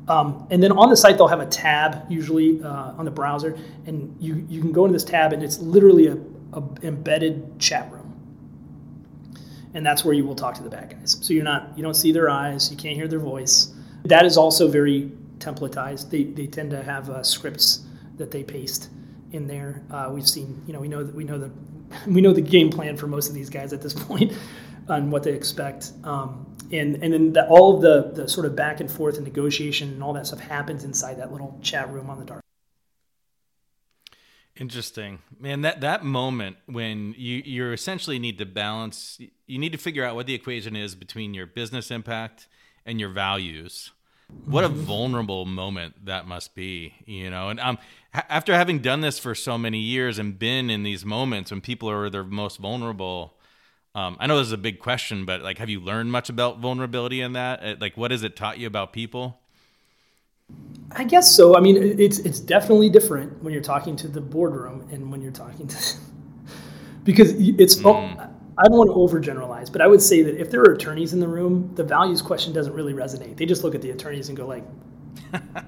Um, 0.09 0.47
and 0.51 0.63
then 0.63 0.73
on 0.73 0.91
the 0.91 0.97
site, 0.97 1.17
they'll 1.17 1.29
have 1.29 1.41
a 1.41 1.47
tab 1.47 2.11
usually 2.11 2.63
uh, 2.63 2.95
on 2.99 3.05
the 3.05 3.11
browser, 3.11 3.57
and 3.87 4.17
you, 4.19 4.45
you 4.49 4.61
can 4.61 4.73
go 4.73 4.85
into 4.85 4.95
this 4.95 5.05
tab, 5.05 5.33
and 5.33 5.43
it's 5.43 5.61
literally 5.61 6.09
a, 6.09 6.17
a, 6.53 6.63
embedded 6.83 7.61
chat 7.61 7.91
room, 7.93 8.00
and 9.75 9.85
that's 9.85 10.05
where 10.05 10.15
you 10.15 10.25
will 10.25 10.35
talk 10.35 10.55
to 10.55 10.63
the 10.63 10.71
bad 10.71 10.91
guys. 10.91 11.17
So 11.21 11.33
you're 11.33 11.45
not 11.45 11.77
you 11.77 11.83
don't 11.83 11.95
see 11.95 12.13
their 12.13 12.29
eyes, 12.29 12.71
you 12.71 12.77
can't 12.77 12.97
hear 12.97 13.09
their 13.09 13.19
voice. 13.19 13.73
That 14.05 14.25
is 14.25 14.37
also 14.37 14.69
very 14.69 15.13
templatized. 15.39 16.11
They, 16.11 16.25
they 16.25 16.47
tend 16.47 16.71
to 16.71 16.83
have 16.83 17.11
uh, 17.11 17.23
scripts 17.23 17.85
that 18.17 18.31
they 18.31 18.43
paste 18.43 18.91
in 19.33 19.47
there. 19.47 19.83
Uh, 19.91 20.11
we've 20.13 20.29
seen 20.29 20.63
you 20.67 20.73
know 20.73 20.81
we 20.81 20.89
know 20.89 21.05
that 21.05 21.15
we 21.15 21.25
know 21.25 21.39
the 21.39 21.51
we 22.07 22.21
know 22.21 22.33
the 22.33 22.41
game 22.41 22.71
plan 22.71 22.97
for 22.97 23.07
most 23.07 23.29
of 23.29 23.35
these 23.35 23.51
guys 23.51 23.73
at 23.73 23.83
this 23.83 23.95
point 24.09 24.33
on 24.89 25.11
what 25.11 25.23
they 25.23 25.33
expect. 25.33 25.93
Um, 26.05 26.47
and 26.73 27.03
and 27.03 27.13
then 27.13 27.33
the, 27.33 27.47
all 27.49 27.77
of 27.77 27.83
the 27.83 28.23
the 28.23 28.29
sort 28.29 28.47
of 28.47 28.55
back 28.55 28.81
and 28.81 28.91
forth 28.91 29.17
and 29.17 29.25
negotiation 29.25 29.91
and 29.91 30.03
all 30.03 30.13
that 30.13 30.27
stuff 30.27 30.41
happens 30.41 30.85
inside 30.85 31.19
that 31.19 31.33
little 31.33 31.59
chat 31.63 31.89
room 31.91 32.11
on 32.11 32.19
the 32.19 32.25
dark. 32.25 32.43
Interesting, 34.61 35.21
man. 35.41 35.63
That 35.63 35.81
that 35.81 36.05
moment 36.05 36.59
when 36.67 37.15
you 37.17 37.43
you 37.47 37.73
essentially 37.73 38.19
need 38.19 38.37
to 38.39 38.45
balance, 38.45 39.19
you 39.47 39.59
need 39.59 39.73
to 39.73 39.79
figure 39.79 40.05
out 40.05 40.15
what 40.15 40.27
the 40.27 40.35
equation 40.35 40.77
is 40.77 40.95
between 40.95 41.33
your 41.33 41.47
business 41.47 41.91
impact 41.91 42.47
and 42.85 43.01
your 43.01 43.09
values. 43.09 43.91
What 44.45 44.65
a 44.65 44.69
mm-hmm. 44.69 44.81
vulnerable 44.81 45.47
moment 45.47 46.05
that 46.05 46.27
must 46.27 46.55
be, 46.55 46.95
you 47.07 47.31
know. 47.31 47.49
And 47.49 47.59
um, 47.59 47.79
after 48.13 48.55
having 48.55 48.81
done 48.81 49.01
this 49.01 49.19
for 49.19 49.35
so 49.35 49.57
many 49.57 49.79
years 49.79 50.19
and 50.19 50.39
been 50.39 50.69
in 50.69 50.83
these 50.83 51.07
moments 51.07 51.51
when 51.51 51.63
people 51.63 51.91
are 51.91 52.11
their 52.11 52.23
most 52.23 52.59
vulnerable, 52.59 53.39
um, 53.95 54.19
I 54.21 54.27
know 54.27 54.37
this 54.37 54.49
is 54.49 54.53
a 54.53 54.59
big 54.59 54.79
question, 54.79 55.25
but 55.25 55.41
like, 55.41 55.57
have 55.57 55.71
you 55.71 55.81
learned 55.81 56.13
much 56.13 56.29
about 56.29 56.61
vulnerability 56.61 57.23
in 57.23 57.33
that? 57.33 57.65
Uh, 57.65 57.75
like, 57.81 57.97
what 57.97 58.11
has 58.11 58.23
it 58.23 58.37
taught 58.37 58.59
you 58.59 58.67
about 58.67 58.93
people? 58.93 59.40
I 60.93 61.05
guess 61.05 61.35
so. 61.35 61.57
I 61.57 61.61
mean, 61.61 61.77
it's 61.77 62.19
it's 62.21 62.41
definitely 62.41 62.91
different 62.91 63.43
when 63.43 63.53
you're 63.53 63.63
talking 63.63 63.97
to 63.97 64.09
the 64.09 64.21
boardroom 64.21 64.89
and 64.91 65.11
when 65.11 65.23
you're 65.23 65.33
talking 65.33 65.69
to 65.69 65.97
because 67.05 67.33
it's. 67.33 67.77
Mm. 67.77 68.29
I 68.59 68.65
don't 68.65 68.77
want 68.77 68.91
to 68.91 68.95
overgeneralize, 68.95 69.73
but 69.73 69.81
I 69.81 69.87
would 69.87 70.03
say 70.03 70.21
that 70.23 70.39
if 70.39 70.51
there 70.51 70.61
are 70.61 70.73
attorneys 70.73 71.15
in 71.15 71.21
the 71.21 71.29
room, 71.29 71.71
the 71.77 71.85
values 71.85 72.21
question 72.21 72.53
doesn't 72.53 72.75
really 72.75 72.93
resonate. 72.93 73.39
They 73.39 73.47
just 73.47 73.65
look 73.65 73.75
at 73.75 73.81
the 73.81 73.91
attorneys 73.91 74.29
and 74.29 74.37
go 74.37 74.47
like. 74.47 74.65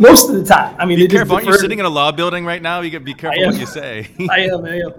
most 0.00 0.30
of 0.30 0.34
the 0.34 0.44
time. 0.44 0.74
I 0.78 0.86
mean, 0.86 0.98
be 0.98 1.06
careful. 1.06 1.36
Aren't 1.36 1.46
you 1.46 1.58
sitting 1.58 1.78
in 1.78 1.84
a 1.84 1.90
law 1.90 2.10
building 2.10 2.44
right 2.44 2.60
now? 2.60 2.80
You 2.80 2.90
got 2.90 2.98
to 2.98 3.04
be 3.04 3.14
careful 3.14 3.46
what 3.46 3.60
you 3.60 3.66
say. 3.66 4.08
I 4.30 4.40
am. 4.40 4.64
I 4.64 4.80
am. 4.80 4.92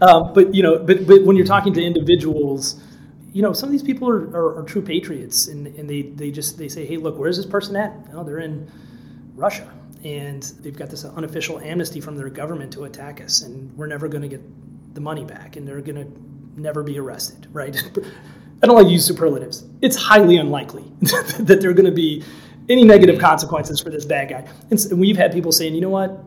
Um, 0.00 0.32
but 0.34 0.54
you 0.54 0.62
know, 0.62 0.78
but 0.78 1.06
but 1.06 1.24
when 1.24 1.36
you're 1.36 1.46
talking 1.46 1.72
to 1.72 1.82
individuals, 1.82 2.80
you 3.32 3.40
know, 3.40 3.52
some 3.52 3.68
of 3.68 3.72
these 3.72 3.82
people 3.82 4.08
are, 4.08 4.28
are, 4.36 4.58
are, 4.60 4.62
true 4.62 4.82
patriots, 4.82 5.48
and, 5.48 5.66
and 5.66 5.88
they 5.88 6.02
they 6.02 6.30
just 6.30 6.58
they 6.58 6.68
say, 6.68 6.84
hey, 6.84 6.98
look, 6.98 7.18
where's 7.18 7.36
this 7.36 7.46
person 7.46 7.76
at? 7.76 7.92
Oh, 8.12 8.22
they're 8.22 8.40
in 8.40 8.70
Russia, 9.34 9.72
and 10.04 10.42
they've 10.60 10.76
got 10.76 10.90
this 10.90 11.04
unofficial 11.04 11.58
amnesty 11.60 12.00
from 12.00 12.16
their 12.16 12.28
government 12.28 12.72
to 12.74 12.84
attack 12.84 13.20
us, 13.20 13.42
and 13.42 13.74
we're 13.76 13.86
never 13.86 14.06
going 14.08 14.22
to 14.22 14.28
get 14.28 14.42
the 14.94 15.00
money 15.00 15.24
back, 15.24 15.56
and 15.56 15.66
they're 15.66 15.80
going 15.80 15.96
to 15.96 16.60
never 16.60 16.82
be 16.82 16.98
arrested, 16.98 17.46
right? 17.52 17.74
I 18.62 18.66
don't 18.66 18.76
like 18.76 18.86
to 18.86 18.92
use 18.92 19.04
superlatives. 19.04 19.64
It's 19.80 19.96
highly 19.96 20.36
unlikely 20.36 20.84
that 21.00 21.58
they're 21.60 21.72
going 21.72 21.86
to 21.86 21.90
be 21.90 22.22
any 22.68 22.84
negative 22.84 23.18
consequences 23.18 23.80
for 23.80 23.90
this 23.90 24.04
bad 24.04 24.28
guy. 24.28 24.48
And, 24.70 25.00
we've 25.00 25.16
had 25.16 25.32
people 25.32 25.50
saying, 25.50 25.74
you 25.74 25.80
know 25.80 25.88
what, 25.88 26.22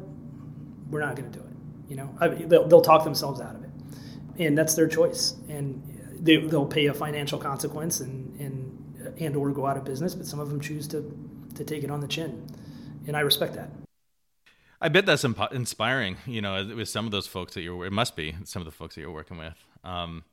we're 0.89 0.99
not 0.99 1.15
going 1.15 1.31
to 1.31 1.39
do 1.39 1.45
it. 1.45 1.53
You 1.87 1.95
know, 1.97 2.15
I 2.19 2.27
mean, 2.29 2.49
they'll, 2.49 2.67
they'll 2.67 2.81
talk 2.81 3.03
themselves 3.03 3.39
out 3.39 3.55
of 3.55 3.63
it, 3.63 3.69
and 4.39 4.57
that's 4.57 4.73
their 4.73 4.87
choice. 4.87 5.35
And 5.47 5.81
they, 6.25 6.37
they'll 6.37 6.65
pay 6.65 6.87
a 6.87 6.93
financial 6.93 7.39
consequence 7.39 8.01
and 8.01 8.39
and 8.39 9.15
and 9.19 9.35
or 9.35 9.51
go 9.51 9.65
out 9.65 9.77
of 9.77 9.85
business. 9.85 10.15
But 10.15 10.25
some 10.25 10.39
of 10.39 10.49
them 10.49 10.59
choose 10.59 10.87
to 10.89 10.99
to 11.55 11.63
take 11.63 11.83
it 11.83 11.91
on 11.91 12.01
the 12.01 12.07
chin, 12.07 12.45
and 13.07 13.15
I 13.15 13.21
respect 13.21 13.53
that. 13.53 13.69
I 14.81 14.89
bet 14.89 15.05
that's 15.05 15.23
inspiring. 15.23 16.17
You 16.25 16.41
know, 16.41 16.73
with 16.75 16.89
some 16.89 17.05
of 17.05 17.11
those 17.11 17.27
folks 17.27 17.53
that 17.53 17.61
you're, 17.61 17.85
it 17.85 17.93
must 17.93 18.15
be 18.15 18.35
some 18.43 18.61
of 18.61 18.65
the 18.65 18.71
folks 18.71 18.95
that 18.95 19.01
you're 19.01 19.11
working 19.11 19.37
with. 19.37 19.55
Um, 19.83 20.23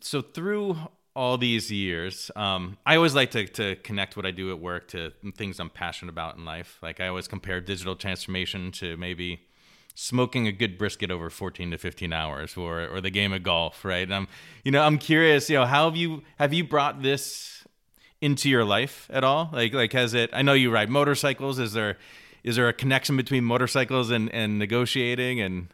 so 0.00 0.22
through 0.22 0.76
all 1.14 1.36
these 1.36 1.70
years, 1.70 2.30
um, 2.36 2.78
I 2.86 2.96
always 2.96 3.14
like 3.14 3.30
to, 3.32 3.46
to 3.46 3.76
connect 3.76 4.16
what 4.16 4.24
I 4.24 4.30
do 4.30 4.50
at 4.50 4.58
work 4.58 4.88
to 4.88 5.12
things 5.36 5.60
I'm 5.60 5.70
passionate 5.70 6.10
about 6.10 6.36
in 6.36 6.44
life. 6.44 6.78
Like 6.82 7.00
I 7.00 7.08
always 7.08 7.28
compare 7.28 7.60
digital 7.60 7.94
transformation 7.96 8.72
to 8.72 8.96
maybe 8.96 9.40
smoking 9.94 10.46
a 10.46 10.52
good 10.52 10.78
brisket 10.78 11.10
over 11.10 11.30
14 11.30 11.70
to 11.70 11.78
15 11.78 12.12
hours 12.12 12.56
or, 12.56 12.86
or 12.88 13.00
the 13.00 13.10
game 13.10 13.32
of 13.32 13.42
golf, 13.42 13.84
right? 13.84 14.02
And 14.02 14.14
I'm, 14.14 14.28
you 14.64 14.72
know, 14.72 14.82
I'm 14.82 14.98
curious, 14.98 15.50
you 15.50 15.58
know, 15.58 15.66
how 15.66 15.86
have 15.86 15.96
you, 15.96 16.22
have 16.38 16.52
you 16.52 16.64
brought 16.64 17.02
this 17.02 17.64
into 18.20 18.48
your 18.48 18.64
life 18.64 19.08
at 19.10 19.24
all? 19.24 19.50
Like 19.52 19.74
like 19.74 19.92
has 19.92 20.14
it? 20.14 20.30
I 20.32 20.42
know 20.42 20.54
you 20.54 20.70
ride 20.70 20.88
motorcycles. 20.88 21.58
Is 21.58 21.72
there 21.74 21.98
is 22.44 22.56
there 22.56 22.68
a 22.68 22.72
connection 22.72 23.16
between 23.16 23.44
motorcycles 23.44 24.10
and 24.10 24.32
and 24.32 24.58
negotiating 24.58 25.40
and 25.40 25.68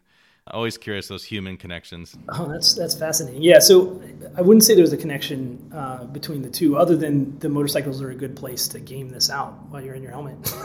always 0.50 0.78
curious 0.78 1.08
those 1.08 1.24
human 1.24 1.56
connections. 1.56 2.16
Oh, 2.30 2.48
that's 2.48 2.74
that's 2.74 2.94
fascinating. 2.94 3.42
Yeah, 3.42 3.58
so 3.58 4.00
I 4.36 4.42
wouldn't 4.42 4.64
say 4.64 4.74
there's 4.74 4.92
a 4.92 4.96
connection 4.96 5.70
uh, 5.74 6.04
between 6.04 6.42
the 6.42 6.50
two, 6.50 6.76
other 6.76 6.96
than 6.96 7.38
the 7.38 7.48
motorcycles 7.48 8.00
are 8.02 8.10
a 8.10 8.14
good 8.14 8.36
place 8.36 8.68
to 8.68 8.80
game 8.80 9.10
this 9.10 9.30
out 9.30 9.52
while 9.68 9.82
you're 9.82 9.94
in 9.94 10.02
your 10.02 10.12
helmet. 10.12 10.38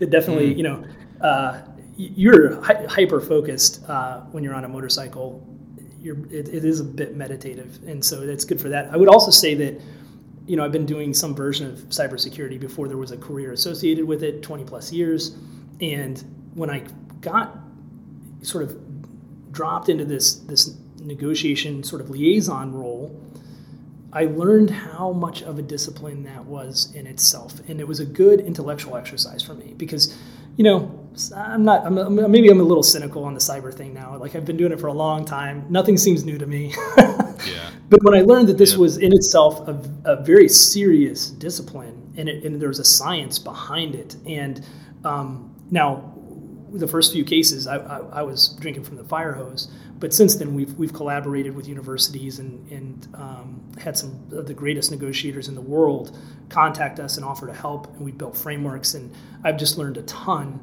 it 0.00 0.10
definitely, 0.10 0.54
mm. 0.54 0.56
you 0.58 0.62
know, 0.62 0.84
uh, 1.20 1.60
you're 1.96 2.62
hi- 2.62 2.86
hyper 2.86 3.20
focused 3.20 3.88
uh, 3.88 4.20
when 4.32 4.42
you're 4.42 4.54
on 4.54 4.64
a 4.64 4.68
motorcycle. 4.68 5.46
You're, 6.00 6.18
it, 6.26 6.48
it 6.48 6.64
is 6.64 6.80
a 6.80 6.84
bit 6.84 7.16
meditative, 7.16 7.78
and 7.86 8.04
so 8.04 8.22
it's 8.22 8.44
good 8.44 8.60
for 8.60 8.70
that. 8.70 8.90
I 8.92 8.96
would 8.96 9.08
also 9.08 9.30
say 9.30 9.54
that. 9.54 9.80
You 10.46 10.56
know, 10.56 10.64
I've 10.64 10.72
been 10.72 10.86
doing 10.86 11.14
some 11.14 11.32
version 11.32 11.70
of 11.70 11.78
cybersecurity 11.90 12.58
before 12.58 12.88
there 12.88 12.96
was 12.96 13.12
a 13.12 13.16
career 13.16 13.52
associated 13.52 14.04
with 14.04 14.24
it, 14.24 14.42
20 14.42 14.64
plus 14.64 14.92
years. 14.92 15.36
And 15.80 16.24
when 16.54 16.70
I 16.70 16.82
got 17.20 17.56
sort 18.42 18.64
of 18.64 19.52
dropped 19.52 19.88
into 19.88 20.04
this 20.04 20.36
this 20.36 20.76
negotiation 21.00 21.84
sort 21.84 22.00
of 22.00 22.10
liaison 22.10 22.72
role, 22.72 23.14
I 24.12 24.24
learned 24.24 24.70
how 24.70 25.12
much 25.12 25.42
of 25.42 25.58
a 25.58 25.62
discipline 25.62 26.24
that 26.24 26.44
was 26.44 26.92
in 26.94 27.06
itself, 27.06 27.60
and 27.68 27.80
it 27.80 27.86
was 27.86 28.00
a 28.00 28.06
good 28.06 28.40
intellectual 28.40 28.96
exercise 28.96 29.42
for 29.42 29.54
me 29.54 29.74
because, 29.76 30.16
you 30.56 30.64
know, 30.64 30.99
I'm 31.36 31.64
not. 31.64 31.84
I'm, 31.86 32.30
maybe 32.30 32.48
I'm 32.48 32.60
a 32.60 32.64
little 32.64 32.82
cynical 32.82 33.24
on 33.24 33.34
the 33.34 33.40
cyber 33.40 33.72
thing 33.74 33.92
now. 33.92 34.16
Like 34.16 34.34
I've 34.36 34.44
been 34.44 34.56
doing 34.56 34.72
it 34.72 34.80
for 34.80 34.86
a 34.86 34.92
long 34.92 35.24
time. 35.24 35.66
Nothing 35.68 35.96
seems 35.96 36.24
new 36.24 36.38
to 36.38 36.46
me. 36.46 36.74
yeah. 36.98 37.70
But 37.88 38.02
when 38.04 38.14
I 38.14 38.20
learned 38.20 38.48
that 38.48 38.58
this 38.58 38.72
yeah. 38.72 38.78
was 38.78 38.98
in 38.98 39.12
itself 39.12 39.66
a, 39.66 39.80
a, 40.04 40.22
very 40.22 40.48
serious 40.48 41.30
discipline, 41.30 42.12
and, 42.16 42.28
it, 42.28 42.44
and 42.44 42.60
there's 42.60 42.78
a 42.78 42.84
science 42.84 43.38
behind 43.38 43.96
it, 43.96 44.16
and 44.24 44.64
um, 45.04 45.52
now 45.70 46.14
the 46.72 46.86
first 46.86 47.12
few 47.12 47.24
cases, 47.24 47.66
I, 47.66 47.78
I, 47.78 47.98
I, 47.98 48.22
was 48.22 48.50
drinking 48.60 48.84
from 48.84 48.96
the 48.96 49.04
fire 49.04 49.32
hose. 49.32 49.68
But 49.98 50.14
since 50.14 50.36
then, 50.36 50.54
we've, 50.54 50.72
we've 50.74 50.92
collaborated 50.92 51.54
with 51.54 51.68
universities 51.68 52.38
and, 52.38 52.70
and 52.70 53.08
um, 53.14 53.72
had 53.78 53.98
some 53.98 54.28
of 54.32 54.46
the 54.46 54.54
greatest 54.54 54.90
negotiators 54.90 55.48
in 55.48 55.54
the 55.54 55.60
world 55.60 56.16
contact 56.48 57.00
us 57.00 57.16
and 57.16 57.26
offer 57.26 57.46
to 57.46 57.52
help. 57.52 57.88
And 57.94 58.00
we 58.00 58.12
built 58.12 58.36
frameworks. 58.36 58.94
And 58.94 59.12
I've 59.44 59.58
just 59.58 59.78
learned 59.78 59.96
a 59.96 60.02
ton 60.02 60.60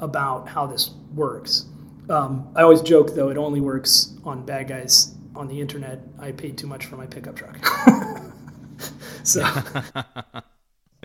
about 0.00 0.48
how 0.48 0.66
this 0.66 0.90
works. 1.14 1.66
Um, 2.08 2.52
I 2.54 2.62
always 2.62 2.82
joke, 2.82 3.14
though, 3.14 3.30
it 3.30 3.38
only 3.38 3.60
works 3.60 4.14
on 4.24 4.44
bad 4.44 4.68
guys 4.68 5.14
on 5.34 5.48
the 5.48 5.60
internet. 5.60 6.00
I 6.18 6.32
paid 6.32 6.58
too 6.58 6.66
much 6.66 6.86
for 6.86 6.96
my 6.96 7.06
pickup 7.06 7.36
truck. 7.36 7.64
so. 9.22 9.44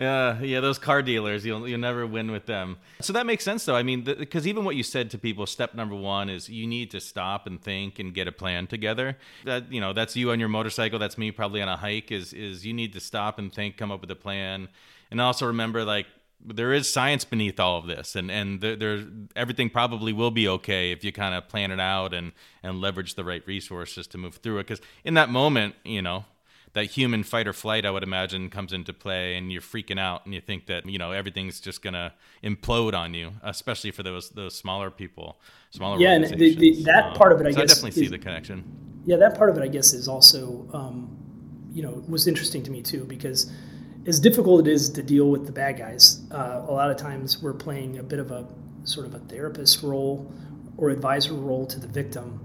Yeah, 0.00 0.40
yeah, 0.40 0.60
those 0.60 0.78
car 0.78 1.02
dealers, 1.02 1.44
you'll 1.44 1.68
you'll 1.68 1.78
never 1.78 2.06
win 2.06 2.30
with 2.30 2.46
them. 2.46 2.78
So 3.02 3.12
that 3.12 3.26
makes 3.26 3.44
sense, 3.44 3.66
though. 3.66 3.76
I 3.76 3.82
mean, 3.82 4.02
because 4.02 4.46
even 4.46 4.64
what 4.64 4.74
you 4.74 4.82
said 4.82 5.10
to 5.10 5.18
people, 5.18 5.44
step 5.44 5.74
number 5.74 5.94
one 5.94 6.30
is 6.30 6.48
you 6.48 6.66
need 6.66 6.90
to 6.92 7.00
stop 7.00 7.46
and 7.46 7.60
think 7.60 7.98
and 7.98 8.14
get 8.14 8.26
a 8.26 8.32
plan 8.32 8.66
together. 8.66 9.18
That 9.44 9.70
you 9.70 9.78
know, 9.78 9.92
that's 9.92 10.16
you 10.16 10.30
on 10.30 10.40
your 10.40 10.48
motorcycle. 10.48 10.98
That's 10.98 11.18
me 11.18 11.32
probably 11.32 11.60
on 11.60 11.68
a 11.68 11.76
hike. 11.76 12.10
Is 12.10 12.32
is 12.32 12.64
you 12.64 12.72
need 12.72 12.94
to 12.94 13.00
stop 13.00 13.38
and 13.38 13.52
think, 13.52 13.76
come 13.76 13.92
up 13.92 14.00
with 14.00 14.10
a 14.10 14.16
plan, 14.16 14.68
and 15.10 15.20
also 15.20 15.46
remember 15.46 15.84
like 15.84 16.06
there 16.44 16.72
is 16.72 16.90
science 16.90 17.24
beneath 17.24 17.60
all 17.60 17.78
of 17.78 17.86
this, 17.86 18.16
and 18.16 18.30
and 18.30 18.60
there, 18.60 18.76
there 18.76 19.04
everything 19.36 19.70
probably 19.70 20.12
will 20.12 20.30
be 20.30 20.48
okay 20.48 20.92
if 20.92 21.04
you 21.04 21.12
kind 21.12 21.34
of 21.34 21.48
plan 21.48 21.70
it 21.70 21.80
out 21.80 22.14
and 22.14 22.32
and 22.62 22.80
leverage 22.80 23.14
the 23.14 23.24
right 23.24 23.46
resources 23.46 24.06
to 24.08 24.18
move 24.18 24.36
through 24.36 24.58
it. 24.58 24.66
Because 24.66 24.80
in 25.04 25.14
that 25.14 25.28
moment, 25.28 25.74
you 25.84 26.00
know, 26.02 26.24
that 26.72 26.86
human 26.86 27.22
fight 27.22 27.46
or 27.46 27.52
flight, 27.52 27.84
I 27.84 27.90
would 27.90 28.02
imagine, 28.02 28.48
comes 28.48 28.72
into 28.72 28.92
play, 28.92 29.36
and 29.36 29.52
you're 29.52 29.60
freaking 29.60 29.98
out, 29.98 30.24
and 30.24 30.34
you 30.34 30.40
think 30.40 30.66
that 30.66 30.86
you 30.86 30.98
know 30.98 31.12
everything's 31.12 31.60
just 31.60 31.82
gonna 31.82 32.14
implode 32.42 32.94
on 32.94 33.12
you, 33.12 33.32
especially 33.42 33.90
for 33.90 34.02
those 34.02 34.30
those 34.30 34.56
smaller 34.56 34.90
people, 34.90 35.40
smaller. 35.70 36.00
Yeah, 36.00 36.12
and 36.12 36.24
the, 36.24 36.54
the, 36.54 36.82
that 36.84 37.04
um, 37.06 37.14
part 37.14 37.32
of 37.32 37.40
it, 37.40 37.46
I 37.46 37.50
so 37.50 37.60
guess, 37.60 37.62
I 37.62 37.74
definitely 37.74 38.02
is, 38.02 38.08
see 38.08 38.16
the 38.16 38.18
connection. 38.18 38.64
Yeah, 39.04 39.16
that 39.16 39.36
part 39.36 39.50
of 39.50 39.58
it, 39.58 39.62
I 39.62 39.68
guess, 39.68 39.92
is 39.92 40.08
also, 40.08 40.68
um, 40.72 41.16
you 41.72 41.82
know, 41.82 42.04
was 42.08 42.26
interesting 42.26 42.62
to 42.64 42.70
me 42.70 42.82
too 42.82 43.04
because 43.04 43.50
as 44.06 44.20
difficult 44.20 44.66
it 44.66 44.70
is 44.70 44.90
to 44.90 45.02
deal 45.02 45.28
with 45.28 45.46
the 45.46 45.52
bad 45.52 45.78
guys, 45.78 46.22
uh, 46.30 46.64
a 46.66 46.72
lot 46.72 46.90
of 46.90 46.96
times 46.96 47.42
we're 47.42 47.52
playing 47.52 47.98
a 47.98 48.02
bit 48.02 48.18
of 48.18 48.30
a 48.30 48.46
sort 48.84 49.06
of 49.06 49.14
a 49.14 49.18
therapist 49.18 49.82
role 49.82 50.32
or 50.76 50.90
advisor 50.90 51.34
role 51.34 51.66
to 51.66 51.78
the 51.78 51.86
victim 51.88 52.40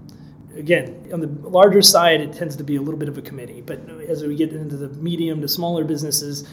again, 0.56 1.08
on 1.12 1.20
the 1.20 1.48
larger 1.48 1.82
side, 1.82 2.20
it 2.20 2.32
tends 2.32 2.56
to 2.56 2.64
be 2.64 2.76
a 2.76 2.80
little 2.80 2.98
bit 2.98 3.08
of 3.08 3.18
a 3.18 3.22
committee. 3.22 3.60
But 3.60 3.88
as 4.08 4.24
we 4.24 4.34
get 4.34 4.52
into 4.52 4.76
the 4.76 4.88
medium 4.88 5.40
to 5.42 5.48
smaller 5.48 5.84
businesses, 5.84 6.48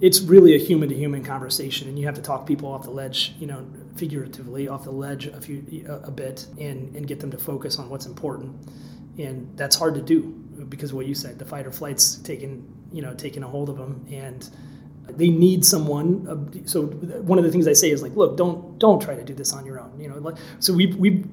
it's 0.00 0.20
really 0.20 0.54
a 0.54 0.58
human 0.58 0.88
to 0.88 0.94
human 0.94 1.24
conversation, 1.24 1.88
and 1.88 1.98
you 1.98 2.06
have 2.06 2.14
to 2.14 2.22
talk 2.22 2.46
people 2.46 2.70
off 2.70 2.84
the 2.84 2.90
ledge, 2.90 3.34
you 3.38 3.46
know, 3.46 3.66
figuratively 3.96 4.68
off 4.68 4.84
the 4.84 4.90
ledge 4.90 5.26
a 5.26 5.40
few 5.40 5.86
a 5.88 6.10
bit, 6.10 6.46
and 6.58 6.94
and 6.96 7.06
get 7.06 7.20
them 7.20 7.30
to 7.30 7.38
focus 7.38 7.78
on 7.78 7.88
what's 7.88 8.06
important. 8.06 8.68
And 9.18 9.56
that's 9.56 9.76
hard 9.76 9.94
to 9.94 10.02
do 10.02 10.22
because 10.68 10.92
what 10.92 11.06
you 11.06 11.14
said, 11.14 11.38
the 11.38 11.44
fight 11.44 11.66
or 11.66 11.72
flight's 11.72 12.16
taking 12.16 12.66
you 12.94 13.02
know 13.02 13.14
taking 13.14 13.42
a 13.42 13.48
hold 13.48 13.68
of 13.68 13.76
them, 13.76 14.06
and 14.10 14.48
they 15.08 15.28
need 15.28 15.64
someone. 15.64 16.66
So 16.66 16.86
one 16.86 17.38
of 17.38 17.44
the 17.44 17.50
things 17.50 17.68
I 17.68 17.72
say 17.72 17.90
is 17.90 18.02
like, 18.02 18.14
look, 18.14 18.36
don't 18.36 18.78
don't 18.78 19.00
try 19.00 19.14
to 19.14 19.24
do 19.24 19.34
this 19.34 19.52
on 19.52 19.66
your 19.66 19.80
own. 19.80 19.98
You 20.00 20.08
know, 20.08 20.34
so 20.60 20.72
we 20.72 20.86
we 20.86 21.24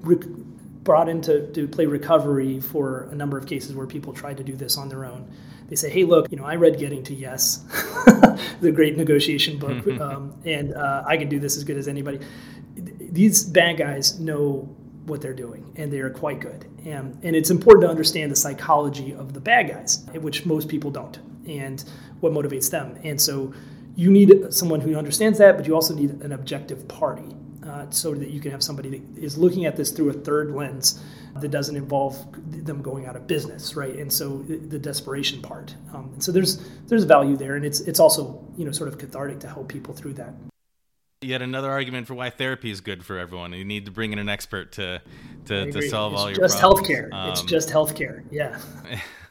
brought 0.83 1.07
in 1.07 1.21
to, 1.21 1.47
to 1.53 1.67
play 1.67 1.85
recovery 1.85 2.59
for 2.59 3.03
a 3.11 3.15
number 3.15 3.37
of 3.37 3.45
cases 3.45 3.75
where 3.75 3.85
people 3.85 4.13
tried 4.13 4.37
to 4.37 4.43
do 4.43 4.55
this 4.55 4.77
on 4.77 4.89
their 4.89 5.05
own. 5.05 5.31
They 5.67 5.75
say, 5.75 5.89
hey, 5.89 6.03
look, 6.03 6.29
you 6.31 6.37
know, 6.37 6.43
I 6.43 6.55
read 6.55 6.77
Getting 6.77 7.03
to 7.03 7.13
Yes, 7.13 7.57
the 8.61 8.71
great 8.73 8.97
negotiation 8.97 9.57
book, 9.57 9.87
um, 10.01 10.33
and 10.43 10.73
uh, 10.73 11.03
I 11.07 11.15
can 11.17 11.29
do 11.29 11.39
this 11.39 11.55
as 11.55 11.63
good 11.63 11.77
as 11.77 11.87
anybody. 11.87 12.19
These 12.75 13.45
bad 13.45 13.77
guys 13.77 14.19
know 14.19 14.75
what 15.05 15.21
they're 15.21 15.33
doing, 15.33 15.71
and 15.77 15.91
they 15.91 15.99
are 15.99 16.09
quite 16.09 16.39
good. 16.39 16.65
And, 16.85 17.17
and 17.23 17.35
it's 17.35 17.49
important 17.49 17.83
to 17.83 17.89
understand 17.89 18.31
the 18.31 18.35
psychology 18.35 19.13
of 19.13 19.33
the 19.33 19.39
bad 19.39 19.69
guys, 19.69 20.05
which 20.13 20.45
most 20.45 20.67
people 20.67 20.91
don't, 20.91 21.17
and 21.47 21.83
what 22.19 22.33
motivates 22.33 22.69
them. 22.69 22.97
And 23.03 23.19
so 23.19 23.53
you 23.95 24.11
need 24.11 24.53
someone 24.53 24.81
who 24.81 24.95
understands 24.95 25.37
that, 25.39 25.57
but 25.57 25.67
you 25.67 25.75
also 25.75 25.93
need 25.93 26.21
an 26.21 26.31
objective 26.31 26.87
party 26.87 27.35
uh, 27.65 27.89
so 27.89 28.13
that 28.13 28.29
you 28.29 28.39
can 28.39 28.51
have 28.51 28.63
somebody 28.63 28.89
that 28.89 29.17
is 29.17 29.37
looking 29.37 29.65
at 29.65 29.75
this 29.75 29.91
through 29.91 30.09
a 30.09 30.13
third 30.13 30.51
lens 30.51 31.03
that 31.39 31.49
doesn't 31.49 31.75
involve 31.75 32.17
them 32.65 32.81
going 32.81 33.05
out 33.05 33.15
of 33.15 33.27
business, 33.27 33.75
right? 33.75 33.95
And 33.95 34.11
so 34.11 34.39
the 34.39 34.79
desperation 34.79 35.41
part. 35.41 35.75
Um, 35.93 36.09
and 36.13 36.23
so 36.23 36.31
there's 36.31 36.57
there's 36.87 37.03
value 37.03 37.37
there, 37.37 37.55
and 37.55 37.65
it's 37.65 37.79
it's 37.81 37.99
also 37.99 38.43
you 38.57 38.65
know 38.65 38.71
sort 38.71 38.89
of 38.89 38.97
cathartic 38.97 39.39
to 39.41 39.47
help 39.47 39.67
people 39.67 39.93
through 39.93 40.13
that. 40.13 40.33
Yet 41.21 41.41
another 41.43 41.69
argument 41.69 42.07
for 42.07 42.15
why 42.15 42.31
therapy 42.31 42.71
is 42.71 42.81
good 42.81 43.05
for 43.05 43.19
everyone. 43.19 43.53
You 43.53 43.63
need 43.63 43.85
to 43.85 43.91
bring 43.91 44.11
in 44.11 44.19
an 44.19 44.27
expert 44.27 44.71
to 44.73 45.01
to, 45.45 45.71
to 45.71 45.81
solve 45.89 46.13
it's 46.13 46.21
all 46.21 46.29
your 46.29 46.37
just. 46.37 46.57
Healthcare. 46.57 47.13
Um, 47.13 47.29
it's 47.29 47.43
just 47.43 47.69
healthcare. 47.69 48.23
Yeah. 48.31 48.59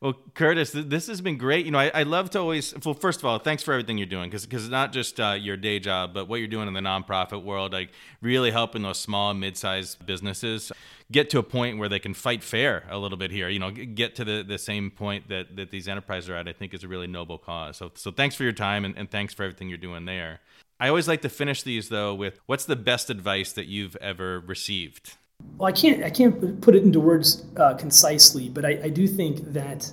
Well, 0.00 0.14
Kurtis, 0.34 0.72
this 0.88 1.06
has 1.06 1.20
been 1.20 1.38
great. 1.38 1.64
You 1.64 1.72
know, 1.72 1.78
I, 1.78 1.90
I, 1.94 2.02
love 2.02 2.28
to 2.30 2.38
always. 2.38 2.74
Well, 2.84 2.94
first 2.94 3.20
of 3.20 3.24
all, 3.24 3.38
thanks 3.38 3.62
for 3.62 3.72
everything 3.72 3.96
you're 3.96 4.06
doing, 4.06 4.28
because 4.28 4.44
because 4.44 4.68
not 4.68 4.92
just 4.92 5.18
uh, 5.18 5.36
your 5.40 5.56
day 5.56 5.78
job, 5.78 6.12
but 6.12 6.28
what 6.28 6.36
you're 6.36 6.48
doing 6.48 6.68
in 6.68 6.74
the 6.74 6.80
nonprofit 6.80 7.42
world, 7.42 7.72
like 7.72 7.90
really 8.20 8.50
helping 8.50 8.82
those 8.82 8.98
small 8.98 9.30
and 9.30 9.40
mid-sized 9.40 10.04
businesses 10.04 10.70
get 11.10 11.30
to 11.30 11.38
a 11.38 11.42
point 11.42 11.78
where 11.78 11.88
they 11.88 11.98
can 11.98 12.12
fight 12.12 12.42
fair 12.42 12.84
a 12.90 12.98
little 12.98 13.16
bit 13.16 13.30
here. 13.30 13.48
You 13.48 13.58
know, 13.58 13.70
get 13.70 14.14
to 14.16 14.24
the, 14.24 14.44
the 14.46 14.58
same 14.58 14.90
point 14.90 15.28
that 15.28 15.56
that 15.56 15.70
these 15.70 15.88
enterprises 15.88 16.28
are 16.28 16.36
at. 16.36 16.46
I 16.46 16.52
think 16.52 16.74
is 16.74 16.84
a 16.84 16.88
really 16.88 17.06
noble 17.06 17.38
cause. 17.38 17.78
So 17.78 17.90
so 17.94 18.10
thanks 18.10 18.34
for 18.34 18.42
your 18.42 18.52
time 18.52 18.84
and, 18.84 18.96
and 18.98 19.10
thanks 19.10 19.32
for 19.32 19.44
everything 19.44 19.68
you're 19.68 19.78
doing 19.78 20.04
there. 20.04 20.40
I 20.78 20.88
always 20.88 21.08
like 21.08 21.22
to 21.22 21.30
finish 21.30 21.62
these 21.62 21.88
though 21.88 22.14
with 22.14 22.38
what's 22.44 22.66
the 22.66 22.76
best 22.76 23.08
advice 23.08 23.52
that 23.52 23.66
you've 23.66 23.96
ever 23.96 24.40
received. 24.40 25.16
Well, 25.58 25.68
I 25.68 25.72
can't 25.72 26.04
I 26.04 26.10
can't 26.10 26.60
put 26.60 26.74
it 26.74 26.82
into 26.82 27.00
words 27.00 27.44
uh, 27.56 27.74
concisely, 27.74 28.48
but 28.50 28.64
I, 28.66 28.78
I 28.84 28.88
do 28.90 29.06
think 29.06 29.52
that 29.54 29.90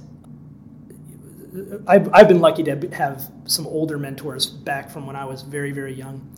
I've, 1.88 2.13
I've 2.13 2.27
been 2.27 2.41
lucky 2.41 2.63
to 2.63 2.89
have 2.89 3.29
some 3.45 3.67
older 3.67 3.97
mentors 3.97 4.47
back 4.47 4.89
from 4.89 5.08
when 5.08 5.15
I 5.15 5.23
was 5.23 5.41
very 5.41 5.71
very 5.71 5.93
young, 5.93 6.29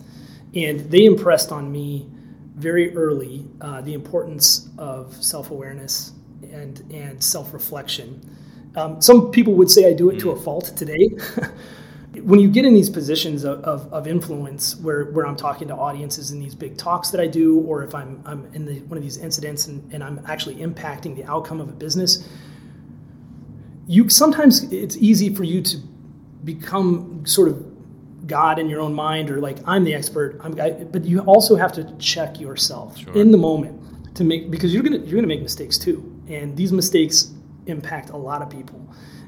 and 0.53 0.79
they 0.91 1.05
impressed 1.05 1.51
on 1.51 1.71
me 1.71 2.07
very 2.55 2.95
early 2.95 3.47
uh, 3.61 3.81
the 3.81 3.95
importance 3.95 4.69
of 4.77 5.15
self 5.23 5.49
awareness 5.49 6.13
and 6.51 6.83
and 6.93 7.23
self 7.23 7.51
reflection. 7.51 8.21
Um, 8.75 9.01
some 9.01 9.31
people 9.31 9.53
would 9.55 9.71
say 9.71 9.89
I 9.89 9.93
do 9.93 10.11
it 10.11 10.19
to 10.19 10.31
a 10.31 10.35
mm. 10.35 10.43
fault 10.43 10.65
today. 10.75 11.09
when 12.23 12.39
you 12.39 12.49
get 12.49 12.65
in 12.65 12.73
these 12.73 12.89
positions 12.89 13.43
of, 13.43 13.63
of, 13.63 13.91
of, 13.93 14.07
influence 14.07 14.75
where, 14.77 15.05
where 15.05 15.25
I'm 15.25 15.35
talking 15.35 15.67
to 15.69 15.75
audiences 15.75 16.31
in 16.31 16.39
these 16.39 16.55
big 16.55 16.77
talks 16.77 17.09
that 17.11 17.21
I 17.21 17.27
do, 17.27 17.59
or 17.61 17.83
if 17.83 17.95
I'm, 17.95 18.21
I'm 18.25 18.45
in 18.53 18.65
the, 18.65 18.79
one 18.81 18.97
of 18.97 19.03
these 19.03 19.17
incidents 19.17 19.67
and, 19.67 19.91
and 19.93 20.03
I'm 20.03 20.21
actually 20.27 20.55
impacting 20.55 21.15
the 21.15 21.23
outcome 21.25 21.59
of 21.61 21.69
a 21.69 21.73
business, 21.73 22.27
you 23.87 24.09
sometimes 24.09 24.71
it's 24.71 24.97
easy 24.97 25.33
for 25.33 25.43
you 25.43 25.61
to 25.61 25.77
become 26.43 27.25
sort 27.25 27.49
of 27.49 28.27
God 28.27 28.59
in 28.59 28.69
your 28.69 28.81
own 28.81 28.93
mind 28.93 29.29
or 29.29 29.39
like 29.39 29.57
I'm 29.65 29.83
the 29.83 29.93
expert. 29.93 30.39
I'm, 30.41 30.59
I, 30.59 30.71
but 30.71 31.05
you 31.05 31.19
also 31.21 31.55
have 31.55 31.71
to 31.73 31.95
check 31.97 32.39
yourself 32.39 32.97
sure. 32.97 33.13
in 33.13 33.31
the 33.31 33.37
moment 33.37 34.15
to 34.15 34.23
make 34.23 34.49
because 34.49 34.73
you're 34.73 34.83
gonna 34.83 34.97
you're 34.97 35.15
gonna 35.15 35.27
make 35.27 35.41
mistakes 35.41 35.77
too, 35.77 36.19
and 36.27 36.55
these 36.55 36.71
mistakes 36.71 37.31
impact 37.67 38.09
a 38.09 38.17
lot 38.17 38.41
of 38.41 38.49
people. 38.49 38.81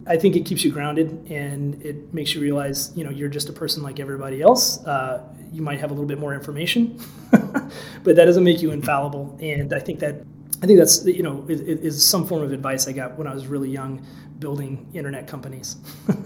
I 0.07 0.17
think 0.17 0.35
it 0.35 0.45
keeps 0.45 0.63
you 0.63 0.71
grounded 0.71 1.29
and 1.29 1.81
it 1.83 2.13
makes 2.13 2.33
you 2.33 2.41
realize, 2.41 2.91
you 2.95 3.03
know, 3.03 3.09
you're 3.09 3.29
just 3.29 3.49
a 3.49 3.53
person 3.53 3.83
like 3.83 3.99
everybody 3.99 4.41
else. 4.41 4.83
Uh, 4.85 5.23
you 5.51 5.61
might 5.61 5.79
have 5.79 5.91
a 5.91 5.93
little 5.93 6.07
bit 6.07 6.19
more 6.19 6.33
information, 6.33 6.99
but 7.31 8.15
that 8.15 8.25
doesn't 8.25 8.43
make 8.43 8.61
you 8.61 8.71
infallible. 8.71 9.37
And 9.41 9.73
I 9.73 9.79
think 9.79 9.99
that 9.99 10.23
I 10.61 10.65
think 10.65 10.79
that's 10.79 11.05
you 11.05 11.23
know 11.23 11.45
is, 11.47 11.61
is 11.61 12.05
some 12.05 12.25
form 12.25 12.41
of 12.41 12.51
advice 12.51 12.87
I 12.87 12.91
got 12.93 13.17
when 13.17 13.27
I 13.27 13.33
was 13.33 13.47
really 13.47 13.69
young, 13.69 14.05
building 14.39 14.89
internet 14.93 15.27
companies. 15.27 15.77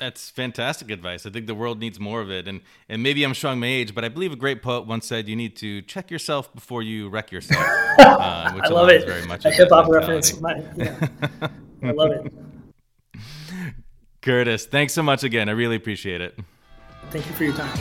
That's 0.00 0.30
fantastic 0.30 0.90
advice. 0.90 1.26
I 1.26 1.30
think 1.30 1.46
the 1.46 1.54
world 1.54 1.78
needs 1.78 2.00
more 2.00 2.20
of 2.20 2.28
it. 2.28 2.48
And 2.48 2.62
and 2.88 3.04
maybe 3.04 3.22
I'm 3.22 3.34
showing 3.34 3.60
my 3.60 3.68
age, 3.68 3.94
but 3.94 4.04
I 4.04 4.08
believe 4.08 4.32
a 4.32 4.36
great 4.36 4.60
poet 4.60 4.84
once 4.84 5.06
said 5.06 5.28
you 5.28 5.36
need 5.36 5.54
to 5.58 5.80
check 5.82 6.10
yourself 6.10 6.52
before 6.52 6.82
you 6.82 7.08
wreck 7.08 7.30
yourself. 7.30 7.64
Uh, 8.02 8.58
I 8.60 8.68
love 8.68 8.88
it. 8.88 9.06
Very 9.06 9.24
much 9.26 9.44
a 9.44 9.50
hip 9.50 9.68
hop 9.70 9.88
reference. 9.88 10.40
My, 10.40 10.60
yeah. 10.76 11.08
I 11.82 11.90
love 11.90 12.12
it. 12.12 12.32
Kurtis, 14.22 14.66
thanks 14.66 14.92
so 14.92 15.02
much 15.02 15.24
again. 15.24 15.48
I 15.48 15.52
really 15.52 15.76
appreciate 15.76 16.20
it. 16.20 16.38
Thank 17.10 17.26
you 17.26 17.32
for 17.32 17.44
your 17.44 17.54
time. 17.54 17.78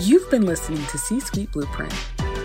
You've 0.00 0.28
been 0.30 0.46
listening 0.46 0.84
to 0.86 0.98
C 0.98 1.20
Suite 1.20 1.52
Blueprint. 1.52 1.94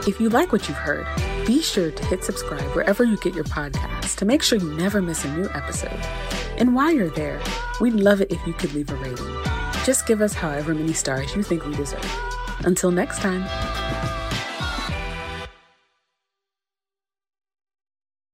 If 0.08 0.20
you 0.22 0.30
like 0.30 0.52
what 0.52 0.68
you've 0.68 0.78
heard, 0.78 1.08
be 1.46 1.62
sure 1.62 1.92
to 1.92 2.06
hit 2.06 2.24
subscribe 2.24 2.76
wherever 2.76 3.04
you 3.04 3.18
get 3.18 3.34
your 3.34 3.46
podcasts 3.46 4.16
to 4.18 4.26
make 4.26 4.44
sure 4.44 4.60
you 4.60 4.74
never 4.74 5.02
miss 5.02 5.26
a 5.26 5.34
new 5.36 5.50
episode. 5.54 6.00
And 6.58 6.76
while 6.76 6.92
you're 6.92 7.10
there, 7.10 7.42
we'd 7.82 7.94
love 7.94 8.22
it 8.22 8.32
if 8.32 8.46
you 8.46 8.54
could 8.54 8.74
leave 8.74 8.90
a 8.90 8.96
rating. 8.96 9.44
Just 9.86 10.06
give 10.06 10.22
us 10.22 10.34
however 10.34 10.76
many 10.76 10.94
stars 10.94 11.36
you 11.36 11.44
think 11.44 11.66
we 11.66 11.76
deserve. 11.76 12.06
Until 12.66 12.92
next 12.92 13.20
time. 13.22 13.44